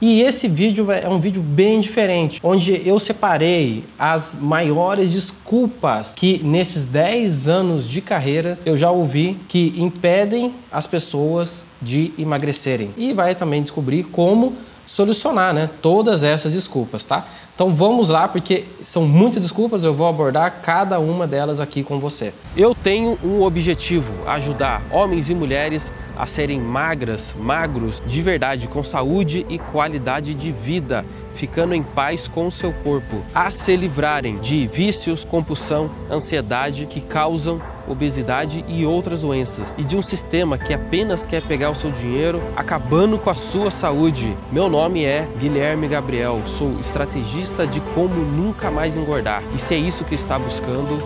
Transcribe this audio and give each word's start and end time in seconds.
E 0.00 0.22
esse 0.22 0.46
vídeo 0.46 0.86
é 0.92 1.08
um 1.08 1.18
vídeo 1.18 1.42
bem 1.42 1.80
diferente, 1.80 2.38
onde 2.40 2.80
eu 2.88 3.00
separei 3.00 3.82
as 3.98 4.32
maiores 4.32 5.10
desculpas 5.10 6.12
que 6.14 6.40
nesses 6.44 6.86
10 6.86 7.48
anos 7.48 7.88
de 7.88 8.00
carreira 8.00 8.56
eu 8.64 8.78
já 8.78 8.92
ouvi 8.92 9.36
que 9.48 9.74
impedem 9.76 10.54
as 10.70 10.86
pessoas 10.86 11.50
de 11.82 12.12
emagrecerem. 12.16 12.90
E 12.96 13.12
vai 13.12 13.34
também 13.34 13.60
descobrir 13.60 14.04
como 14.04 14.54
solucionar 14.86 15.52
né, 15.52 15.68
todas 15.82 16.22
essas 16.22 16.52
desculpas, 16.52 17.04
tá? 17.04 17.26
Então 17.58 17.74
vamos 17.74 18.08
lá, 18.08 18.28
porque 18.28 18.66
são 18.84 19.02
muitas 19.04 19.42
desculpas, 19.42 19.82
eu 19.82 19.92
vou 19.92 20.06
abordar 20.06 20.60
cada 20.62 21.00
uma 21.00 21.26
delas 21.26 21.58
aqui 21.58 21.82
com 21.82 21.98
você. 21.98 22.32
Eu 22.56 22.72
tenho 22.72 23.18
um 23.24 23.42
objetivo: 23.42 24.12
ajudar 24.28 24.80
homens 24.92 25.28
e 25.28 25.34
mulheres 25.34 25.92
a 26.16 26.24
serem 26.24 26.60
magras, 26.60 27.34
magros 27.36 28.00
de 28.06 28.22
verdade, 28.22 28.68
com 28.68 28.84
saúde 28.84 29.44
e 29.48 29.58
qualidade 29.58 30.34
de 30.34 30.52
vida, 30.52 31.04
ficando 31.32 31.74
em 31.74 31.82
paz 31.82 32.28
com 32.28 32.46
o 32.46 32.50
seu 32.50 32.72
corpo, 32.72 33.24
a 33.34 33.50
se 33.50 33.74
livrarem 33.74 34.38
de 34.38 34.68
vícios, 34.68 35.24
compulsão, 35.24 35.90
ansiedade 36.08 36.86
que 36.86 37.00
causam 37.00 37.60
obesidade 37.88 38.64
e 38.68 38.84
outras 38.84 39.22
doenças, 39.22 39.72
e 39.78 39.82
de 39.82 39.96
um 39.96 40.02
sistema 40.02 40.58
que 40.58 40.74
apenas 40.74 41.24
quer 41.24 41.42
pegar 41.42 41.70
o 41.70 41.74
seu 41.74 41.90
dinheiro, 41.90 42.42
acabando 42.54 43.18
com 43.18 43.30
a 43.30 43.34
sua 43.34 43.70
saúde. 43.70 44.36
Meu 44.52 44.68
nome 44.68 45.04
é 45.04 45.26
Guilherme 45.38 45.88
Gabriel, 45.88 46.42
sou 46.44 46.72
estrategista 46.78 47.47
de 47.66 47.80
como 47.80 48.14
nunca 48.14 48.70
mais 48.70 48.96
engordar. 48.96 49.42
E 49.54 49.58
se 49.58 49.74
é 49.74 49.78
isso 49.78 50.04
que 50.04 50.14
está 50.14 50.38
buscando, 50.38 50.98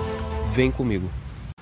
vem 0.53 0.71
comigo. 0.71 1.09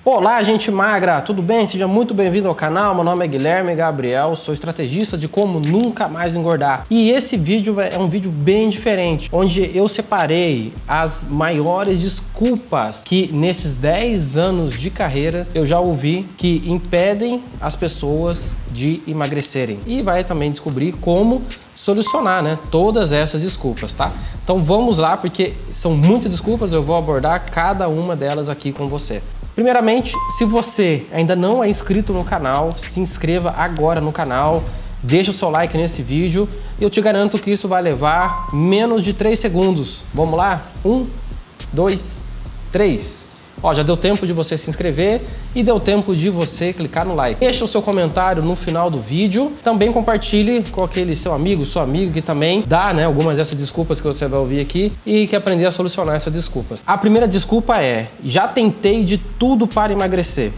Olá, 0.03 0.41
gente 0.41 0.71
magra, 0.71 1.21
tudo 1.21 1.43
bem? 1.43 1.67
Seja 1.67 1.87
muito 1.87 2.11
bem-vindo 2.11 2.47
ao 2.47 2.55
canal. 2.55 2.95
Meu 2.95 3.03
nome 3.03 3.23
é 3.23 3.27
Guilherme 3.27 3.75
Gabriel, 3.75 4.35
sou 4.35 4.51
estrategista 4.51 5.15
de 5.15 5.27
como 5.27 5.59
nunca 5.59 6.07
mais 6.07 6.35
engordar. 6.35 6.87
E 6.89 7.11
esse 7.11 7.37
vídeo 7.37 7.79
é 7.79 7.95
um 7.99 8.07
vídeo 8.07 8.31
bem 8.31 8.67
diferente, 8.67 9.29
onde 9.31 9.69
eu 9.77 9.87
separei 9.87 10.73
as 10.87 11.21
maiores 11.29 11.99
desculpas 11.99 13.03
que 13.05 13.31
nesses 13.31 13.77
10 13.77 14.37
anos 14.37 14.73
de 14.73 14.89
carreira 14.89 15.47
eu 15.53 15.67
já 15.67 15.79
ouvi 15.79 16.27
que 16.35 16.63
impedem 16.65 17.43
as 17.61 17.75
pessoas 17.75 18.47
de 18.71 18.95
emagrecerem. 19.07 19.79
E 19.85 20.01
vai 20.01 20.23
também 20.23 20.49
descobrir 20.49 20.93
como 20.93 21.43
solucionar, 21.75 22.41
né, 22.41 22.57
todas 22.71 23.11
essas 23.11 23.43
desculpas, 23.43 23.93
tá? 23.93 24.11
Então 24.43 24.63
vamos 24.63 24.97
lá, 24.97 25.15
porque 25.15 25.53
são 25.75 25.93
muitas 25.93 26.31
desculpas, 26.31 26.73
eu 26.73 26.81
vou 26.81 26.95
abordar 26.95 27.51
cada 27.51 27.87
uma 27.87 28.15
delas 28.15 28.49
aqui 28.49 28.71
com 28.71 28.87
você. 28.87 29.21
Primeiramente, 29.53 30.13
se 30.37 30.45
você 30.45 31.05
ainda 31.11 31.35
não 31.35 31.63
é 31.63 31.69
inscrito 31.69 32.13
no 32.13 32.23
canal, 32.23 32.75
se 32.77 32.99
inscreva 32.99 33.53
agora 33.57 33.99
no 33.99 34.11
canal, 34.11 34.63
deixa 35.03 35.31
o 35.31 35.33
seu 35.33 35.49
like 35.49 35.77
nesse 35.77 36.01
vídeo 36.01 36.47
e 36.79 36.83
eu 36.83 36.89
te 36.89 37.01
garanto 37.01 37.37
que 37.37 37.51
isso 37.51 37.67
vai 37.67 37.81
levar 37.81 38.47
menos 38.53 39.03
de 39.03 39.13
3 39.13 39.37
segundos. 39.37 40.03
Vamos 40.13 40.37
lá? 40.37 40.67
1, 40.85 41.03
2, 41.73 42.23
3. 42.71 43.20
Ó, 43.63 43.73
já 43.73 43.83
deu 43.83 43.95
tempo 43.95 44.25
de 44.25 44.33
você 44.33 44.57
se 44.57 44.69
inscrever 44.69 45.21
e 45.55 45.61
deu 45.61 45.79
tempo 45.79 46.15
de 46.15 46.29
você 46.29 46.73
clicar 46.73 47.05
no 47.05 47.15
like. 47.15 47.39
Deixa 47.39 47.63
o 47.63 47.67
seu 47.67 47.81
comentário 47.81 48.43
no 48.43 48.55
final 48.55 48.89
do 48.89 48.99
vídeo. 48.99 49.51
Também 49.63 49.91
compartilhe 49.91 50.63
com 50.71 50.83
aquele 50.83 51.15
seu 51.15 51.33
amigo, 51.33 51.65
sua 51.65 51.83
amiga 51.83 52.11
que 52.11 52.21
também 52.21 52.63
dá, 52.65 52.93
né, 52.93 53.05
algumas 53.05 53.35
dessas 53.35 53.57
desculpas 53.57 53.99
que 53.99 54.07
você 54.07 54.27
vai 54.27 54.39
ouvir 54.39 54.59
aqui 54.59 54.91
e 55.05 55.27
quer 55.27 55.37
aprender 55.37 55.65
a 55.65 55.71
solucionar 55.71 56.15
essas 56.15 56.33
desculpas. 56.33 56.83
A 56.85 56.97
primeira 56.97 57.27
desculpa 57.27 57.77
é: 57.77 58.07
já 58.23 58.47
tentei 58.47 59.03
de 59.03 59.17
tudo 59.17 59.67
para 59.67 59.93
emagrecer. 59.93 60.51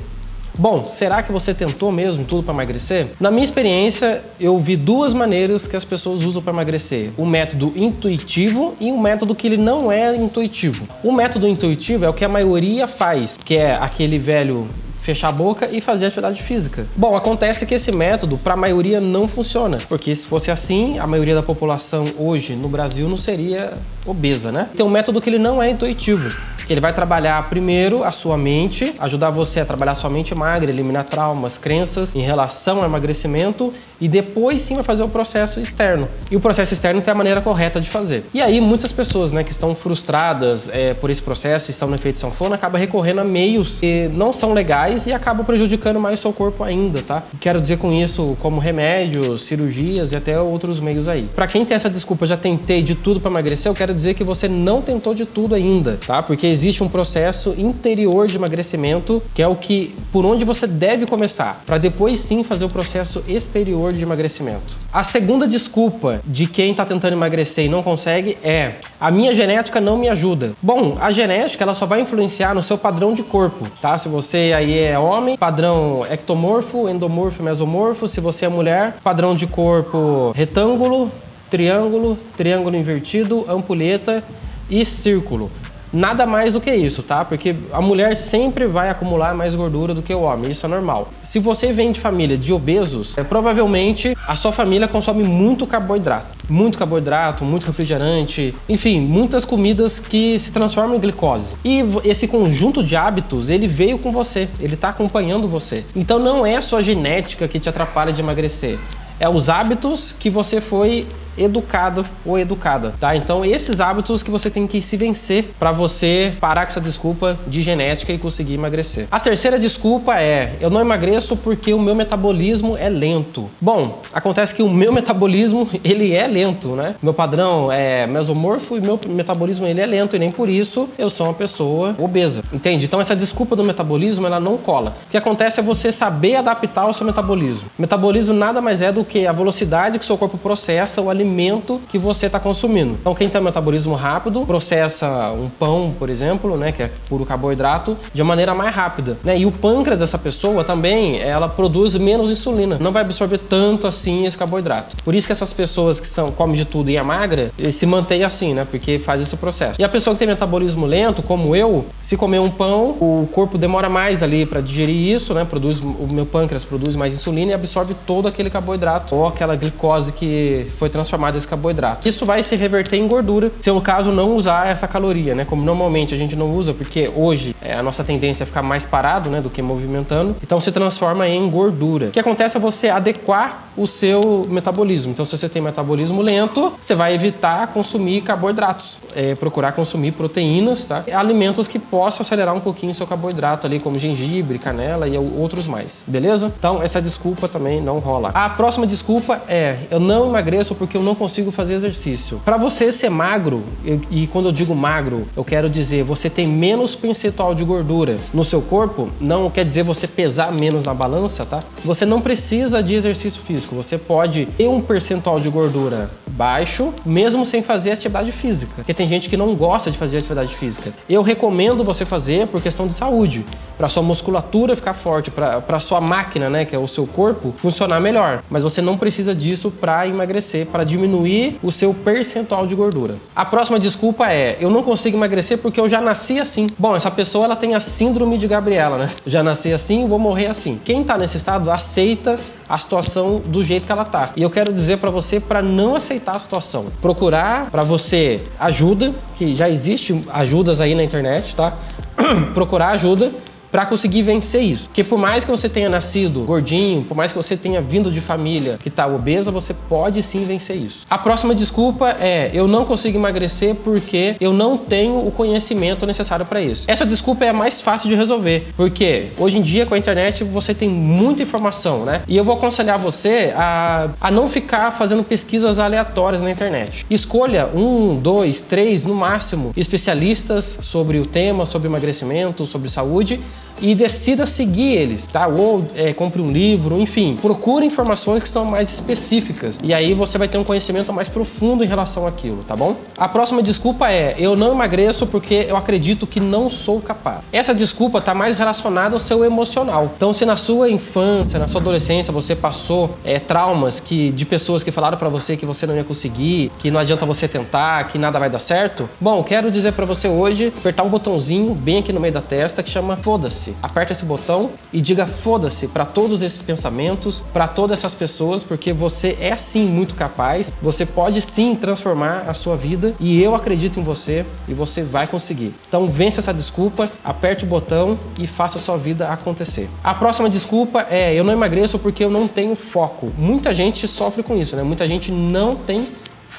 Bom, 0.58 0.84
será 0.84 1.23
que 1.23 1.32
você 1.32 1.54
tentou 1.54 1.92
mesmo 1.92 2.23
tudo 2.26 2.44
para 2.44 2.54
emagrecer? 2.54 3.08
Na 3.20 3.32
minha 3.32 3.44
experiência, 3.44 4.22
eu 4.40 4.58
vi 4.59 4.76
duas 4.76 5.14
maneiras 5.14 5.66
que 5.66 5.76
as 5.76 5.84
pessoas 5.84 6.23
usam 6.23 6.42
para 6.42 6.54
emagrecer: 6.54 7.09
o 7.18 7.26
método 7.26 7.73
intuitivo 7.76 8.76
e 8.80 8.92
um 8.92 9.00
método 9.00 9.34
que 9.34 9.48
ele 9.48 9.58
não 9.58 9.92
é 9.92 10.16
intuitivo. 10.16 10.88
O 11.04 11.12
método 11.12 11.48
intuitivo 11.48 12.06
é 12.06 12.09
o 12.09 12.14
que 12.14 12.24
a 12.24 12.30
maioria 12.30 12.88
faz, 12.88 13.38
que 13.44 13.56
é 13.56 13.74
aquele 13.74 14.20
velho 14.20 14.68
fechar 15.03 15.30
a 15.30 15.31
boca 15.31 15.69
e 15.72 15.81
fazer 15.81 16.08
atividade 16.08 16.42
física. 16.42 16.88
Bom, 16.96 17.16
acontece 17.16 17.66
que 17.66 17.75
esse 17.75 17.92
método 17.92 18.38
para 18.38 18.53
a 18.53 18.58
maioria 18.58 19.00
não 19.02 19.28
funciona, 19.28 19.78
porque 19.90 20.16
se 20.16 20.24
fosse 20.24 20.50
assim, 20.50 20.97
a 20.97 21.06
maioria 21.06 21.36
da 21.36 21.44
população 21.44 22.06
hoje 22.18 22.56
no 22.56 22.69
Brasil 22.69 23.08
não 23.09 23.18
seria 23.18 23.74
obesa, 24.08 24.52
né? 24.52 24.66
Tem 24.75 24.86
um 24.86 24.90
método 24.90 25.22
que 25.22 25.30
ele 25.30 25.40
não 25.40 25.62
é 25.62 25.69
intuitivo. 25.69 26.36
Ele 26.69 26.79
vai 26.79 26.94
trabalhar 26.94 27.41
primeiro 27.50 28.03
a 28.03 28.12
sua 28.12 28.38
mente, 28.38 28.94
ajudar 29.00 29.29
você 29.29 29.59
a 29.59 29.66
trabalhar 29.66 29.96
sua 29.96 30.09
mente 30.09 30.34
magra, 30.34 30.72
eliminar 30.72 31.06
traumas, 31.06 31.57
crenças 31.57 32.16
em 32.16 32.22
relação 32.22 32.79
ao 32.79 32.85
emagrecimento 32.85 33.69
e 34.03 34.08
depois 34.09 34.59
sim 34.59 34.75
vai 34.75 34.84
fazer 34.84 35.02
o 35.02 35.08
processo 35.08 35.62
externo. 35.62 36.09
E 36.30 36.36
o 36.36 36.40
processo 36.41 36.74
externo 36.74 37.02
tem 37.02 37.14
a 37.14 37.16
maneira 37.16 37.40
correta 37.40 37.80
de 37.80 37.90
fazer. 37.90 38.25
E 38.34 38.41
aí 38.41 38.59
muitas 38.59 38.91
pessoas, 38.91 39.31
né, 39.31 39.46
que 39.46 39.52
estão 39.52 39.74
frustradas 39.74 40.68
é, 40.74 40.94
por 40.94 41.09
esse 41.09 41.22
processo, 41.22 41.72
estão 41.72 41.88
no 41.88 41.96
efeito 41.96 42.19
sanfona, 42.19 42.56
acabam 42.56 42.78
recorrendo 42.78 43.22
a 43.22 43.24
meios 43.24 43.78
que 43.80 44.09
não 44.13 44.34
são 44.34 44.52
legais 44.52 45.08
e 45.08 45.13
acabam 45.13 45.46
prejudicando 45.46 46.02
mais 46.02 46.18
o 46.18 46.22
seu 46.22 46.34
corpo 46.34 46.66
ainda, 46.66 47.02
tá? 47.02 47.24
Quero 47.40 47.62
dizer 47.62 47.78
com 47.78 47.94
isso 47.94 48.36
como 48.42 48.59
remédios, 48.59 49.44
cirurgias 49.44 50.12
e 50.12 50.18
até 50.18 50.38
outros 50.38 50.81
meios 50.81 51.08
aí. 51.08 51.24
Para 51.24 51.47
quem 51.47 51.63
tem 51.63 51.75
essa 51.75 51.90
desculpa, 51.90 52.28
já 52.28 52.36
tentei 52.36 52.81
de 52.81 52.96
tudo 52.96 53.22
para 53.22 53.31
emagrecer, 53.31 53.72
eu 53.72 53.75
quero 53.75 53.94
dizer 53.94 54.16
que 54.16 54.24
você 54.25 54.50
não 54.50 54.81
tentou 54.81 55.16
de 55.16 55.25
tudo 55.25 55.56
ainda, 55.56 55.97
tá? 56.06 56.22
Porque 56.22 56.46
existe 56.46 56.84
um 56.84 56.90
processo 56.90 57.56
interior 57.58 58.28
de 58.28 58.36
emagrecimento 58.36 59.24
que 59.34 59.42
é 59.42 59.47
o 59.47 59.56
que 59.56 59.96
por 60.12 60.25
onde 60.25 60.44
você 60.44 60.68
deve 60.68 61.06
começar, 61.06 61.63
para 61.66 61.78
depois 61.78 62.19
sim 62.19 62.44
fazer 62.44 62.66
o 62.66 62.69
processo 62.69 63.24
exterior 63.30 63.93
de 63.98 64.04
emagrecimento. 64.04 64.76
A 64.92 65.04
segunda 65.04 65.48
desculpa 65.48 66.22
de 66.26 66.46
quem 66.46 66.72
está 66.72 66.86
tentando 66.86 67.14
emagrecer 67.14 67.66
e 67.66 67.70
não 67.70 67.84
consegue 67.84 68.38
é 68.44 68.74
a 69.00 69.12
minha 69.12 69.34
genética 69.36 69.80
não 69.80 69.98
me 69.98 70.09
ajuda. 70.09 70.54
Bom, 70.62 70.98
a 71.00 71.12
genética 71.12 71.64
ela 71.64 71.74
só 71.74 71.86
vai 71.86 72.02
influenciar 72.02 72.54
no 72.54 72.64
seu 72.64 72.78
padrão 72.78 73.14
de 73.14 73.24
corpo, 73.24 73.68
tá? 73.81 73.98
Se 73.98 74.09
você 74.09 74.54
aí 74.56 74.80
é 74.80 74.98
homem, 74.98 75.38
padrão 75.38 76.04
ectomorfo, 76.09 76.90
endomorfo, 76.90 77.44
mesomorfo. 77.44 78.08
Se 78.08 78.20
você 78.20 78.46
é 78.46 78.50
mulher, 78.50 78.98
padrão 79.04 79.34
de 79.34 79.48
corpo 79.48 80.31
retângulo, 80.36 81.12
triângulo, 81.50 82.18
triângulo 82.36 82.75
invertido, 82.75 83.46
ampulheta 83.48 84.24
e 84.70 84.86
círculo. 84.86 85.52
Nada 85.94 86.26
mais 86.26 86.54
do 86.54 86.59
que 86.59 86.74
isso, 86.74 87.04
tá? 87.04 87.24
Porque 87.24 87.56
a 87.72 87.80
mulher 87.80 88.16
sempre 88.18 88.66
vai 88.66 88.90
acumular 88.90 89.36
mais 89.36 89.54
gordura 89.54 89.94
do 89.94 90.02
que 90.02 90.12
o 90.12 90.22
homem, 90.22 90.52
isso 90.52 90.66
é 90.66 90.70
normal. 90.70 91.09
Se 91.22 91.38
você 91.38 91.72
vem 91.72 91.92
de 91.92 92.00
família 92.00 92.36
de 92.36 92.52
obesos, 92.52 93.16
é, 93.16 93.24
provavelmente 93.24 94.18
a 94.28 94.36
sua 94.36 94.52
família 94.52 94.88
consome 94.88 95.24
muito 95.24 95.68
carboidrato. 95.68 96.34
Muito 96.50 96.78
carboidrato, 96.78 97.46
muito 97.46 97.68
refrigerante, 97.68 98.56
enfim, 98.68 99.00
muitas 99.00 99.46
comidas 99.46 100.00
que 100.00 100.40
se 100.40 100.52
transformam 100.52 100.98
em 100.98 101.00
glicose. 101.00 101.56
E 101.64 101.84
esse 102.04 102.28
conjunto 102.28 102.84
de 102.84 102.96
hábitos, 102.96 103.48
ele 103.48 103.68
veio 103.68 104.00
com 104.00 104.12
você, 104.12 104.50
ele 104.60 104.74
está 104.74 104.90
acompanhando 104.90 105.48
você. 105.48 105.86
Então 105.96 106.18
não 106.18 106.46
é 106.46 106.58
a 106.58 106.62
sua 106.62 106.84
genética 106.84 107.48
que 107.48 107.60
te 107.60 107.70
atrapalha 107.70 108.12
de 108.12 108.20
emagrecer 108.20 108.80
é 109.20 109.30
os 109.30 109.48
hábitos 109.48 110.14
que 110.20 110.30
você 110.30 110.60
foi 110.60 111.08
educado 111.38 112.05
ou 112.25 112.38
educada, 112.38 112.94
tá? 112.99 113.16
Então 113.16 113.44
esses 113.44 113.79
hábitos 113.79 114.23
que 114.23 114.31
você 114.31 114.49
tem 114.49 114.67
que 114.67 114.81
se 114.81 114.97
vencer 114.97 115.51
para 115.59 115.71
você 115.71 116.33
parar 116.39 116.66
com 116.66 116.71
essa 116.71 116.81
desculpa 116.81 117.38
de 117.47 117.61
genética 117.61 118.11
e 118.11 118.17
conseguir 118.17 118.53
emagrecer. 118.53 119.07
A 119.11 119.19
terceira 119.19 119.59
desculpa 119.59 120.19
é 120.19 120.55
eu 120.59 120.69
não 120.69 120.81
emagreço 120.81 121.35
porque 121.35 121.73
o 121.73 121.79
meu 121.79 121.95
metabolismo 121.95 122.77
é 122.77 122.89
lento. 122.89 123.49
Bom, 123.59 124.01
acontece 124.13 124.53
que 124.53 124.63
o 124.63 124.69
meu 124.69 124.91
metabolismo 124.94 125.69
ele 125.83 126.16
é 126.16 126.27
lento, 126.27 126.75
né? 126.75 126.95
Meu 127.01 127.13
padrão 127.13 127.71
é 127.71 128.05
mesomorfo 128.07 128.77
e 128.77 128.81
meu 128.81 129.00
metabolismo 129.07 129.65
ele 129.65 129.81
é 129.81 129.85
lento 129.85 130.15
e 130.15 130.19
nem 130.19 130.31
por 130.31 130.50
isso 130.50 130.89
eu 130.97 131.09
sou 131.09 131.27
uma 131.27 131.33
pessoa 131.33 131.95
obesa, 131.97 132.44
entende? 132.51 132.85
Então 132.85 133.01
essa 133.01 133.15
desculpa 133.15 133.55
do 133.55 133.63
metabolismo 133.63 134.25
ela 134.25 134.39
não 134.39 134.57
cola. 134.57 134.95
O 135.07 135.11
que 135.11 135.17
acontece 135.17 135.59
é 135.59 135.63
você 135.63 135.91
saber 135.91 136.35
adaptar 136.35 136.88
o 136.88 136.94
seu 136.94 137.05
metabolismo. 137.05 137.69
Metabolismo 137.77 138.33
nada 138.33 138.61
mais 138.61 138.81
é 138.81 138.91
do 138.91 139.03
que 139.03 139.25
a 139.25 139.31
velocidade 139.31 140.00
que 140.00 140.05
seu 140.05 140.17
corpo 140.17 140.38
processa 140.38 141.01
o 141.01 141.09
alimento 141.09 141.22
alimento 141.23 141.81
que 141.89 141.97
você 141.97 142.25
está 142.25 142.39
consumindo. 142.39 142.98
Então, 143.00 143.15
quem 143.15 143.30
tem 143.30 143.42
metabolismo 143.42 143.95
rápido 143.95 144.45
processa 144.45 145.31
um 145.31 145.50
pão, 145.50 145.94
por 145.98 146.09
exemplo, 146.09 146.57
né, 146.57 146.71
que 146.71 146.83
é 146.83 146.92
puro 147.07 147.25
carboidrato, 147.25 147.98
de 148.13 148.21
maneira 148.24 148.53
mais 148.53 148.75
rápida. 148.75 149.18
Né? 149.24 149.39
E 149.39 149.45
o 149.45 149.51
pâncreas 149.51 150.00
dessa 150.00 150.18
pessoa 150.18 150.63
também, 150.63 151.19
ela 151.19 151.48
produz 151.48 151.95
menos 151.95 152.30
insulina, 152.30 152.77
não 152.80 152.92
vai 152.92 153.01
absorver 153.01 153.38
tanto 153.38 153.88
assim 153.88 154.25
esse 154.25 154.38
carboidrato. 154.38 154.98
Por 155.03 155.15
isso 155.15 155.27
que 155.27 155.33
essas 155.33 155.53
pessoas 155.53 156.00
que 156.00 156.07
são 156.07 156.31
comem 156.31 156.56
de 156.56 156.65
tudo 156.65 156.89
e 156.89 156.98
é 156.98 157.03
magra, 157.03 157.51
se 157.71 157.86
mantém 157.86 158.24
assim, 158.24 158.53
né? 158.53 158.68
Porque 158.69 159.00
faz 159.00 159.21
esse 159.21 159.36
processo. 159.38 159.80
E 159.80 159.83
a 159.83 159.89
pessoa 159.89 160.13
que 160.13 160.19
tem 160.19 160.27
metabolismo 160.27 160.86
lento, 160.86 161.21
como 161.21 161.56
eu, 161.56 161.83
se 162.01 162.18
comer 162.18 162.39
um 162.39 162.50
pão, 162.50 162.95
o 163.00 163.27
corpo 163.31 163.57
demora 163.57 163.89
mais 163.89 164.21
ali 164.21 164.45
para 164.45 164.62
digerir 164.62 165.09
isso, 165.09 165.33
né? 165.33 165.45
Produz 165.45 165.80
o 165.80 166.07
meu 166.12 166.25
pâncreas 166.25 166.63
produz 166.63 166.95
mais 166.95 167.13
insulina 167.13 167.51
e 167.51 167.53
absorve 167.53 167.95
todo 168.06 168.27
aquele 168.27 168.50
carboidrato 168.50 169.15
ou 169.15 169.27
aquela 169.27 169.56
glicose 169.56 170.12
que 170.12 170.68
foi 170.77 170.89
transformada 170.89 171.12
chamado 171.13 171.38
esse 171.38 171.48
carboidrato. 171.48 172.10
Isso 172.10 172.25
vai 172.25 172.42
se 172.42 172.56
reverter 172.56 172.98
em 172.98 173.07
gordura 173.07 173.51
se 173.62 173.71
no 173.71 173.81
caso 173.81 174.12
não 174.12 174.36
usar 174.36 174.68
essa 174.68 174.88
caloria, 174.88 175.36
né? 175.36 175.45
Como 175.45 175.63
normalmente 175.63 176.13
a 176.15 176.18
gente 176.18 176.36
não 176.36 176.51
usa, 176.51 176.74
porque 176.74 177.12
hoje 177.15 177.56
é, 177.62 177.74
a 177.74 177.83
nossa 177.83 178.04
tendência 178.04 178.44
é 178.44 178.48
ficar 178.48 178.63
mais 178.63 178.86
parado, 178.86 179.30
né, 179.30 179.39
do 179.39 179.50
que 179.50 179.62
movimentando. 179.62 180.36
Então 180.42 180.60
se 180.60 180.71
transforma 180.71 181.27
em 181.27 181.48
gordura. 181.50 182.07
O 182.07 182.12
que 182.12 182.19
acontece 182.19 182.57
é 182.57 182.60
você 182.60 182.89
adequar 182.89 183.69
o 183.75 183.88
seu 183.88 184.45
metabolismo. 184.50 185.12
Então, 185.12 185.25
se 185.25 185.38
você 185.38 185.50
tem 185.50 185.62
metabolismo 185.62 186.21
lento, 186.21 186.74
você 186.81 186.95
vai 186.95 187.13
evitar 187.13 187.68
consumir 187.68 188.21
carboidratos, 188.21 188.98
é, 189.15 189.36
procurar 189.36 189.71
consumir 189.71 190.12
proteínas, 190.12 190.86
tá? 190.86 191.04
Alimentos 191.13 191.68
que 191.68 191.80
possam 191.80 192.24
acelerar 192.24 192.54
um 192.54 192.60
pouquinho 192.60 192.92
o 192.92 192.95
seu 192.95 193.07
carboidrato 193.07 193.65
ali, 193.65 193.80
como 193.80 193.98
gengibre, 193.98 194.60
canela 194.60 195.07
e 195.07 195.18
outros 195.18 195.68
mais, 195.68 195.92
beleza? 196.06 196.51
Então, 196.57 196.81
essa 196.81 197.01
desculpa 197.01 197.48
também 197.48 197.81
não 197.81 198.00
rola. 198.00 198.30
A 198.33 198.50
próxima 198.50 198.86
desculpa 198.86 199.42
é: 199.48 199.77
eu 199.89 200.00
não 200.00 200.27
emagreço 200.27 200.75
porque 200.75 200.98
eu 200.98 201.01
não 201.03 201.15
consigo 201.15 201.51
fazer 201.51 201.75
exercício. 201.75 202.41
Para 202.44 202.57
você 202.57 202.91
ser 202.91 203.09
magro, 203.09 203.63
e 204.09 204.27
quando 204.27 204.47
eu 204.47 204.51
digo 204.51 204.75
magro, 204.75 205.27
eu 205.35 205.44
quero 205.44 205.69
dizer 205.69 206.03
você 206.03 206.29
tem 206.29 206.47
menos 206.47 206.95
percentual 206.95 207.53
de 207.53 207.63
gordura 207.63 208.17
no 208.33 208.44
seu 208.44 208.61
corpo, 208.61 209.09
não 209.19 209.50
quer 209.50 209.65
dizer 209.65 209.83
você 209.83 210.07
pesar 210.07 210.51
menos 210.51 210.83
na 210.83 210.94
balança, 210.94 211.45
tá? 211.45 211.63
Você 211.83 212.05
não 212.05 212.21
precisa 212.21 212.81
de 212.81 212.95
exercício 212.95 213.41
físico, 213.41 213.75
você 213.75 213.97
pode 213.97 214.45
ter 214.45 214.67
um 214.67 214.81
percentual 214.81 215.39
de 215.39 215.50
gordura 215.50 216.09
baixo, 216.33 216.94
mesmo 217.06 217.45
sem 217.45 217.62
fazer 217.62 217.91
atividade 217.91 218.31
física. 218.31 218.74
Porque 218.77 218.94
tem 218.94 219.07
gente 219.07 219.30
que 219.30 219.38
não 219.38 219.56
gosta 219.56 219.91
de 219.91 219.97
fazer 219.97 220.18
atividade 220.18 220.56
física. 220.56 220.94
Eu 221.09 221.21
recomendo 221.21 221.83
você 221.83 222.06
fazer 222.06 222.47
por 222.47 222.62
questão 222.62 222.88
de 222.88 222.94
saúde, 222.94 223.45
para 223.77 223.88
sua 223.88 224.03
musculatura 224.03 224.75
ficar 224.75 224.94
forte, 224.94 225.31
para 225.31 225.80
sua 225.80 226.00
máquina, 226.00 226.50
né, 226.50 226.65
que 226.65 226.75
é 226.75 226.80
o 226.80 226.88
seu 226.88 227.06
corpo, 227.06 227.53
funcionar 227.57 228.00
melhor. 228.00 228.44
Mas 228.50 228.63
você 228.63 228.81
não 228.81 228.97
precisa 228.97 229.33
disso 229.33 229.71
para 229.71 230.07
emagrecer, 230.07 230.65
para 230.68 230.83
diminuir 230.83 231.59
o 231.62 231.71
seu 231.71 231.94
percentual 231.94 232.65
de 232.65 232.75
gordura. 232.75 233.15
A 233.36 233.45
próxima 233.45 233.79
desculpa 233.79 234.31
é: 234.31 234.57
eu 234.59 234.69
não 234.69 234.83
consigo 234.83 235.18
emagrecer 235.18 235.57
porque 235.57 235.79
eu 235.79 235.89
já 235.89 236.01
nasci 236.01 236.39
assim. 236.39 236.68
Bom, 236.77 236.95
essa 236.95 237.12
pessoa 237.12 237.45
ela 237.45 237.56
tem 237.56 237.75
a 237.75 237.79
síndrome 237.79 238.38
de 238.38 238.47
Gabriela, 238.47 238.97
né? 238.97 239.12
Já 239.25 239.44
nasci 239.44 239.74
assim, 239.74 240.07
vou 240.07 240.19
morrer 240.19 240.47
assim. 240.47 240.79
Quem 240.83 241.03
tá 241.03 241.18
nesse 241.18 241.38
estado 241.38 241.69
aceita 241.69 242.38
a 242.69 242.77
situação 242.77 243.41
do 243.45 243.63
jeito 243.63 243.86
que 243.86 243.91
ela 243.91 244.06
tá. 244.06 244.29
E 244.36 244.41
eu 244.41 244.50
quero 244.50 244.74
dizer 244.74 244.97
para 244.97 245.12
você 245.12 245.39
para 245.39 245.62
não 245.62 245.95
aceitar 245.95 246.23
a 246.31 246.40
situação. 246.40 246.86
Procurar 247.02 247.70
para 247.70 247.84
você 247.84 248.48
ajuda, 248.60 249.14
que 249.38 249.56
já 249.56 249.70
existe 249.70 250.24
ajudas 250.31 250.80
aí 250.80 250.96
na 250.96 251.04
internet, 251.04 251.56
tá? 251.56 251.78
Procurar 252.54 252.90
ajuda 252.90 253.31
para 253.74 253.88
conseguir 253.88 254.22
vencer 254.22 254.62
isso. 254.62 254.86
Porque 254.86 255.04
por 255.04 255.18
mais 255.18 255.44
que 255.44 255.50
você 255.50 255.68
tenha 255.68 255.90
nascido 255.90 256.42
gordinho, 256.42 257.04
por 257.06 257.18
mais 257.18 257.31
que 257.31 257.38
você 257.40 257.58
tenha 257.58 257.81
vindo 257.81 258.12
de 258.12 258.22
família 258.22 258.78
que 258.80 258.88
está 258.88 259.08
obesa, 259.08 259.50
você 259.52 259.74
pode 259.74 260.22
sim 260.22 260.46
vencer 260.46 260.78
isso. 260.78 261.08
A 261.10 261.18
próxima 261.18 261.56
desculpa 261.56 262.16
é 262.20 262.52
eu 262.54 262.68
não 262.68 262.86
consigo 262.86 263.18
emagrecer 263.18 263.74
porque 263.74 264.36
eu 264.40 264.54
não 264.54 264.78
tenho 264.78 265.25
o 265.25 265.31
conhecimento 265.31 266.06
necessário 266.06 266.46
para 266.46 266.62
isso. 266.62 266.84
Essa 266.88 267.04
desculpa 267.04 267.46
é 267.46 267.50
a 267.50 267.54
mais 267.54 267.81
fácil 267.81 268.08
de 268.08 268.16
resolver, 268.16 268.68
porque 268.78 269.31
hoje 269.40 269.58
em 269.58 269.64
dia 269.64 269.88
com 269.88 269.96
a 269.96 269.98
internet 269.98 270.44
você 270.44 270.75
tem 270.75 270.88
muita 270.88 271.42
informação, 271.42 272.06
né? 272.06 272.22
E 272.28 272.38
eu 272.38 272.44
vou 272.44 272.54
aconselhar 272.54 273.00
você 273.00 273.54
a, 273.56 274.10
a 274.22 274.30
não 274.30 274.48
ficar 274.48 274.92
fazendo 274.92 275.24
pesquisas 275.24 275.80
aleatórias 275.80 276.44
na 276.44 276.52
internet. 276.52 277.04
Escolha 277.10 277.68
um, 277.74 278.16
dois, 278.16 278.62
três, 278.62 279.04
no 279.04 279.16
máximo, 279.16 279.74
especialistas 279.75 280.78
sobre 280.81 281.20
o 281.20 281.25
tema, 281.25 281.66
sobre 281.66 281.88
emagrecimento, 281.88 282.68
sobre 282.68 282.88
saúde 282.88 283.42
e 283.81 283.96
decida 283.96 284.46
seguir 284.46 284.94
eles, 284.94 285.28
tá? 285.28 285.48
Ou 285.48 285.86
é, 285.96 286.14
compre 286.14 286.42
um 286.42 286.52
livro, 286.52 287.00
enfim, 287.00 287.38
procure 287.42 287.86
informações 287.86 288.42
que 288.42 288.50
são 288.50 288.66
mais 288.66 288.94
específicas 288.94 289.80
e 289.84 289.94
aí 289.94 290.14
você 290.14 290.38
vai 290.38 290.48
ter 290.48 290.58
um 290.58 290.64
conhecimento 290.64 291.12
mais 291.12 291.30
profundo 291.30 291.84
em 291.84 291.88
relação 291.88 292.25
àquilo, 292.28 292.64
tá 292.64 292.75
bom? 292.75 292.96
A 293.18 293.28
próxima 293.28 293.62
desculpa 293.62 294.10
é: 294.10 294.36
eu 294.38 294.56
não 294.56 294.72
emagreço 294.72 295.28
porque 295.28 295.66
eu 295.68 295.75
acredito 295.75 296.25
que 296.25 296.40
não 296.40 296.70
sou 296.70 297.02
capaz. 297.02 297.40
Essa 297.52 297.74
desculpa 297.74 298.20
está 298.20 298.34
mais 298.34 298.56
relacionada 298.56 299.16
ao 299.16 299.20
seu 299.20 299.44
emocional. 299.44 300.12
Então, 300.16 300.34
se 300.34 300.46
na 300.46 300.56
sua 300.56 300.90
infância, 300.90 301.60
na 301.60 301.68
sua 301.68 301.81
adolescência, 301.81 302.31
você 302.31 302.56
passou 302.56 303.18
é, 303.24 303.40
traumas 303.40 304.00
que 304.00 304.31
de 304.31 304.46
pessoas 304.46 304.84
que 304.84 304.92
falaram 304.92 305.18
para 305.18 305.30
você 305.30 305.58
que 305.58 305.66
você 305.66 305.86
não 305.86 305.96
ia 305.96 306.04
conseguir, 306.04 306.72
que 306.80 306.90
não 306.90 307.00
adianta 307.00 307.25
você 307.25 307.48
tentar, 307.48 308.08
que 308.08 308.18
nada 308.18 308.40
vai 308.40 308.50
dar 308.50 308.60
certo, 308.60 309.10
bom, 309.20 309.44
quero 309.44 309.72
dizer 309.72 309.94
para 309.94 310.06
você 310.06 310.28
hoje 310.28 310.74
apertar 310.78 311.04
um 311.04 311.10
botãozinho 311.10 311.74
bem 311.74 312.00
aqui 312.00 312.12
no 312.14 312.20
meio 312.20 312.34
da 312.34 312.42
testa 312.42 312.81
que 312.81 312.90
chama 312.90 313.18
foda-se 313.18 313.62
foda-se. 313.63 313.75
Aperta 313.81 314.13
esse 314.13 314.25
botão 314.25 314.69
e 314.92 315.01
diga 315.01 315.25
foda-se 315.25 315.88
para 315.88 316.06
todos 316.06 316.42
esses 316.42 316.62
pensamentos, 316.62 317.44
para 317.54 317.68
todas 317.68 318.00
essas 318.00 318.13
pessoas, 318.13 318.63
porque 318.63 318.92
você 318.92 319.38
é 319.39 319.56
sim 319.56 319.86
muito 319.86 320.15
capaz, 320.15 320.74
você 320.81 321.06
pode 321.06 321.42
sim 321.42 321.75
transformar 321.75 322.45
a 322.48 322.54
sua 322.54 322.75
vida 322.75 323.13
e 323.19 323.42
eu 323.42 323.56
acredito 323.56 324.00
em 324.00 324.04
você 324.04 324.45
e 324.68 324.74
você 324.74 325.04
vai 325.04 325.27
conseguir. 325.27 325.74
Então 325.88 326.07
vence 326.07 326.39
essa 326.39 326.54
desculpa, 326.54 327.10
aperte 327.24 327.63
o 327.63 327.68
botão 327.68 328.18
e 328.39 328.48
faça 328.48 328.77
a 328.77 328.81
sua 328.81 328.98
vida 328.98 329.30
acontecer. 329.30 329.89
A 330.04 330.13
próxima 330.13 330.50
desculpa 330.50 331.07
é 331.10 331.33
eu 331.33 331.44
não 331.44 331.54
emagreço 331.54 331.98
porque 332.00 332.24
eu 332.24 332.30
não 332.30 332.48
tenho 332.48 332.75
foco. 332.75 333.31
Muita 333.38 333.74
gente 333.74 334.07
sofre 334.07 334.44
com 334.44 334.56
isso, 334.56 334.75
né? 334.75 334.83
Muita 334.83 335.07
gente 335.07 335.31
não 335.31 335.75
tem 335.75 336.06